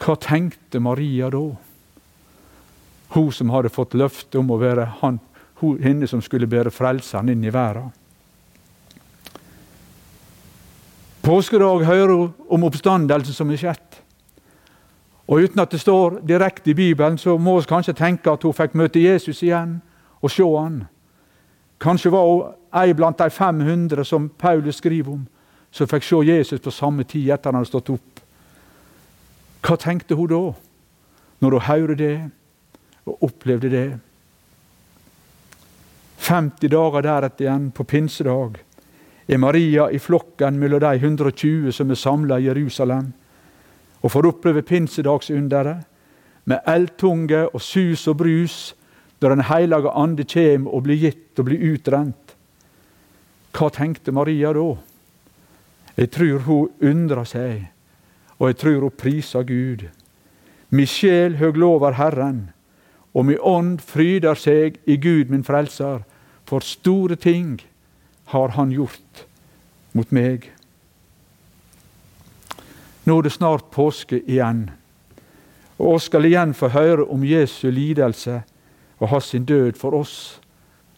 Hva 0.00 0.16
tenkte 0.16 0.80
Maria 0.80 1.30
da? 1.30 1.44
Hun 3.14 3.32
som 3.34 3.50
hadde 3.50 3.72
fått 3.74 3.96
løfte 3.98 4.38
om 4.38 4.52
å 4.54 4.60
være 4.60 4.86
han, 5.00 5.18
henne 5.60 6.06
som 6.08 6.22
skulle 6.22 6.48
bære 6.48 6.72
Frelseren 6.72 7.28
inn 7.32 7.44
i 7.44 7.52
verden. 7.52 7.90
Påskedag 11.20 11.84
hører 11.84 12.14
hun 12.14 12.30
om 12.48 12.64
oppstandelsen 12.64 13.36
som 13.36 13.50
er 13.50 13.60
skjedd. 13.60 13.98
Og 15.30 15.44
Uten 15.44 15.60
at 15.62 15.70
det 15.70 15.82
står 15.82 16.20
direkte 16.26 16.72
i 16.72 16.74
Bibelen, 16.74 17.18
så 17.18 17.36
må 17.38 17.58
vi 17.60 17.68
kanskje 17.70 17.94
tenke 17.94 18.32
at 18.32 18.42
hun 18.42 18.56
fikk 18.56 18.72
møte 18.74 19.02
Jesus 19.02 19.42
igjen 19.42 19.76
og 20.20 20.32
se 20.32 20.42
han. 20.42 20.80
Kanskje 21.80 22.10
var 22.10 22.26
hun 22.26 22.56
ei 22.82 22.94
blant 22.94 23.18
de 23.18 23.30
500 23.30 24.04
som 24.04 24.28
Paulus 24.28 24.80
skriver 24.80 25.12
om, 25.12 25.26
som 25.70 25.88
fikk 25.88 26.04
se 26.04 26.20
Jesus 26.26 26.60
på 26.62 26.72
samme 26.74 27.04
tid 27.04 27.30
etter 27.30 27.50
han 27.50 27.60
hadde 27.60 27.70
stått 27.70 27.92
opp. 27.94 28.22
Hva 29.64 29.76
tenkte 29.78 30.16
hun 30.18 30.30
da, 30.30 30.42
når 31.40 31.56
hun 31.56 31.66
hørte 31.68 31.98
det 32.00 32.14
og 33.06 33.28
opplevde 33.30 33.70
det? 33.72 33.88
50 36.20 36.70
dager 36.70 37.06
deretter 37.06 37.46
igjen, 37.46 37.70
på 37.72 37.84
pinsedag, 37.84 38.58
er 39.30 39.38
Maria 39.38 39.86
i 39.90 39.98
flokken 40.02 40.58
mellom 40.58 40.82
de 40.82 40.96
120 40.98 41.72
som 41.72 41.90
er 41.90 41.98
samla 41.98 42.38
i 42.38 42.48
Jerusalem, 42.48 43.12
og 44.00 44.12
får 44.12 44.28
oppleve 44.30 44.62
pinsedagsunderet 44.66 45.86
med 46.50 46.66
eldtunge 46.68 47.46
og 47.48 47.62
sus 47.62 48.06
og 48.08 48.20
brus 48.22 48.58
når 49.20 49.34
Den 49.34 49.44
hellige 49.44 49.90
ande 49.92 50.24
kjem 50.24 50.66
og 50.66 50.86
blir 50.86 50.96
gitt 50.96 51.38
og 51.38 51.44
blir 51.50 51.74
utrent. 51.74 52.32
Hva 53.52 53.68
tenkte 53.68 54.14
Maria 54.16 54.54
da? 54.56 54.70
Jeg 55.96 56.10
tror 56.10 56.44
hun 56.46 56.68
undrer 56.80 57.24
seg, 57.24 57.66
og 58.38 58.48
jeg 58.48 58.56
tror 58.56 58.86
hun 58.86 58.96
priser 58.98 59.42
Gud. 59.42 59.88
Mi 60.70 60.86
sjel 60.86 61.36
høg 61.40 61.58
lover 61.58 61.98
Herren, 61.98 62.50
og 63.14 63.26
mi 63.26 63.36
ånd 63.36 63.80
fryder 63.82 64.38
seg 64.38 64.78
i 64.86 64.96
Gud 64.96 65.32
min 65.32 65.44
frelser, 65.44 66.04
for 66.46 66.62
store 66.66 67.16
ting 67.16 67.60
har 68.30 68.48
Han 68.54 68.70
gjort 68.70 69.26
mot 69.92 70.10
meg. 70.14 70.50
Nå 73.04 73.18
er 73.18 73.22
det 73.26 73.32
snart 73.34 73.70
påske 73.74 74.20
igjen, 74.22 74.68
og 75.80 75.96
oss 75.96 76.06
skal 76.10 76.28
igjen 76.28 76.54
få 76.54 76.68
høre 76.70 77.06
om 77.10 77.24
Jesu 77.24 77.70
lidelse 77.70 78.42
og 79.00 79.08
hans 79.08 79.32
sin 79.32 79.44
død 79.48 79.78
for 79.80 79.96
oss 79.96 80.38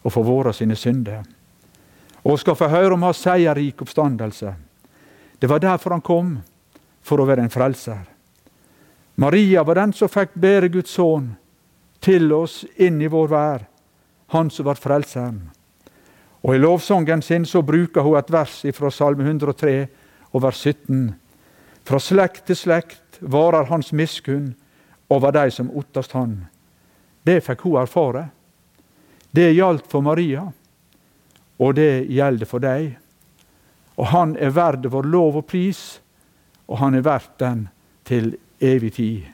og 0.03 0.13
for 0.13 0.27
våre 0.27 0.53
sine 0.53 0.77
synder. 0.77 1.23
Og 2.25 2.39
skal 2.39 2.59
få 2.59 2.69
høre 2.69 2.93
om 2.97 3.03
hans 3.07 3.23
seierrik 3.23 3.81
oppstandelse. 3.83 4.53
Det 5.43 5.47
var 5.47 5.59
derfor 5.59 5.91
han 5.91 6.01
kom, 6.01 6.37
for 7.03 7.19
å 7.19 7.25
være 7.27 7.43
en 7.43 7.51
frelser. 7.51 8.05
Maria 9.19 9.65
var 9.67 9.75
den 9.75 9.91
som 9.91 10.07
fikk 10.07 10.37
bære 10.39 10.69
Guds 10.71 10.93
sønn 10.95 11.33
til 11.99 12.31
oss 12.31 12.61
inn 12.79 13.01
i 13.03 13.11
vår 13.11 13.33
vær 13.33 13.65
han 14.37 14.53
som 14.55 14.69
var 14.71 14.79
frelseren. 14.79 15.41
Og 16.47 16.55
I 16.55 16.63
lovsangen 16.63 17.27
sin 17.27 17.43
så 17.43 17.65
bruker 17.67 18.07
hun 18.07 18.21
et 18.21 18.31
vers 18.31 18.55
fra 18.79 18.93
Salme 18.95 19.27
103 19.27 19.75
og 20.31 20.47
vers 20.47 20.63
17. 20.63 21.11
Fra 21.91 21.99
slekt 21.99 22.47
til 22.47 22.63
slekt 22.63 23.19
varer 23.19 23.67
hans 23.67 23.91
miskunn 23.91 24.53
over 25.11 25.35
de 25.35 25.51
som 25.51 25.75
ottast 25.75 26.15
han. 26.15 26.45
Det 27.27 27.41
fikk 27.43 27.67
hun 27.67 27.81
erfare. 27.83 28.29
Det 29.35 29.51
gjaldt 29.57 29.91
for 29.91 30.07
Maria, 30.07 30.47
og 31.59 31.75
det 31.83 32.07
gjelder 32.15 32.47
for 32.47 32.63
deg. 32.63 32.93
Og 34.03 34.09
han 34.11 34.35
er 34.35 34.51
verd 34.51 34.88
vår 34.91 35.07
lov 35.07 35.37
og 35.38 35.47
pris, 35.47 36.01
og 36.67 36.81
han 36.83 36.97
er 36.99 37.05
verdt 37.07 37.37
den 37.38 37.69
til 38.09 38.33
evig 38.59 38.97
tid. 38.99 39.29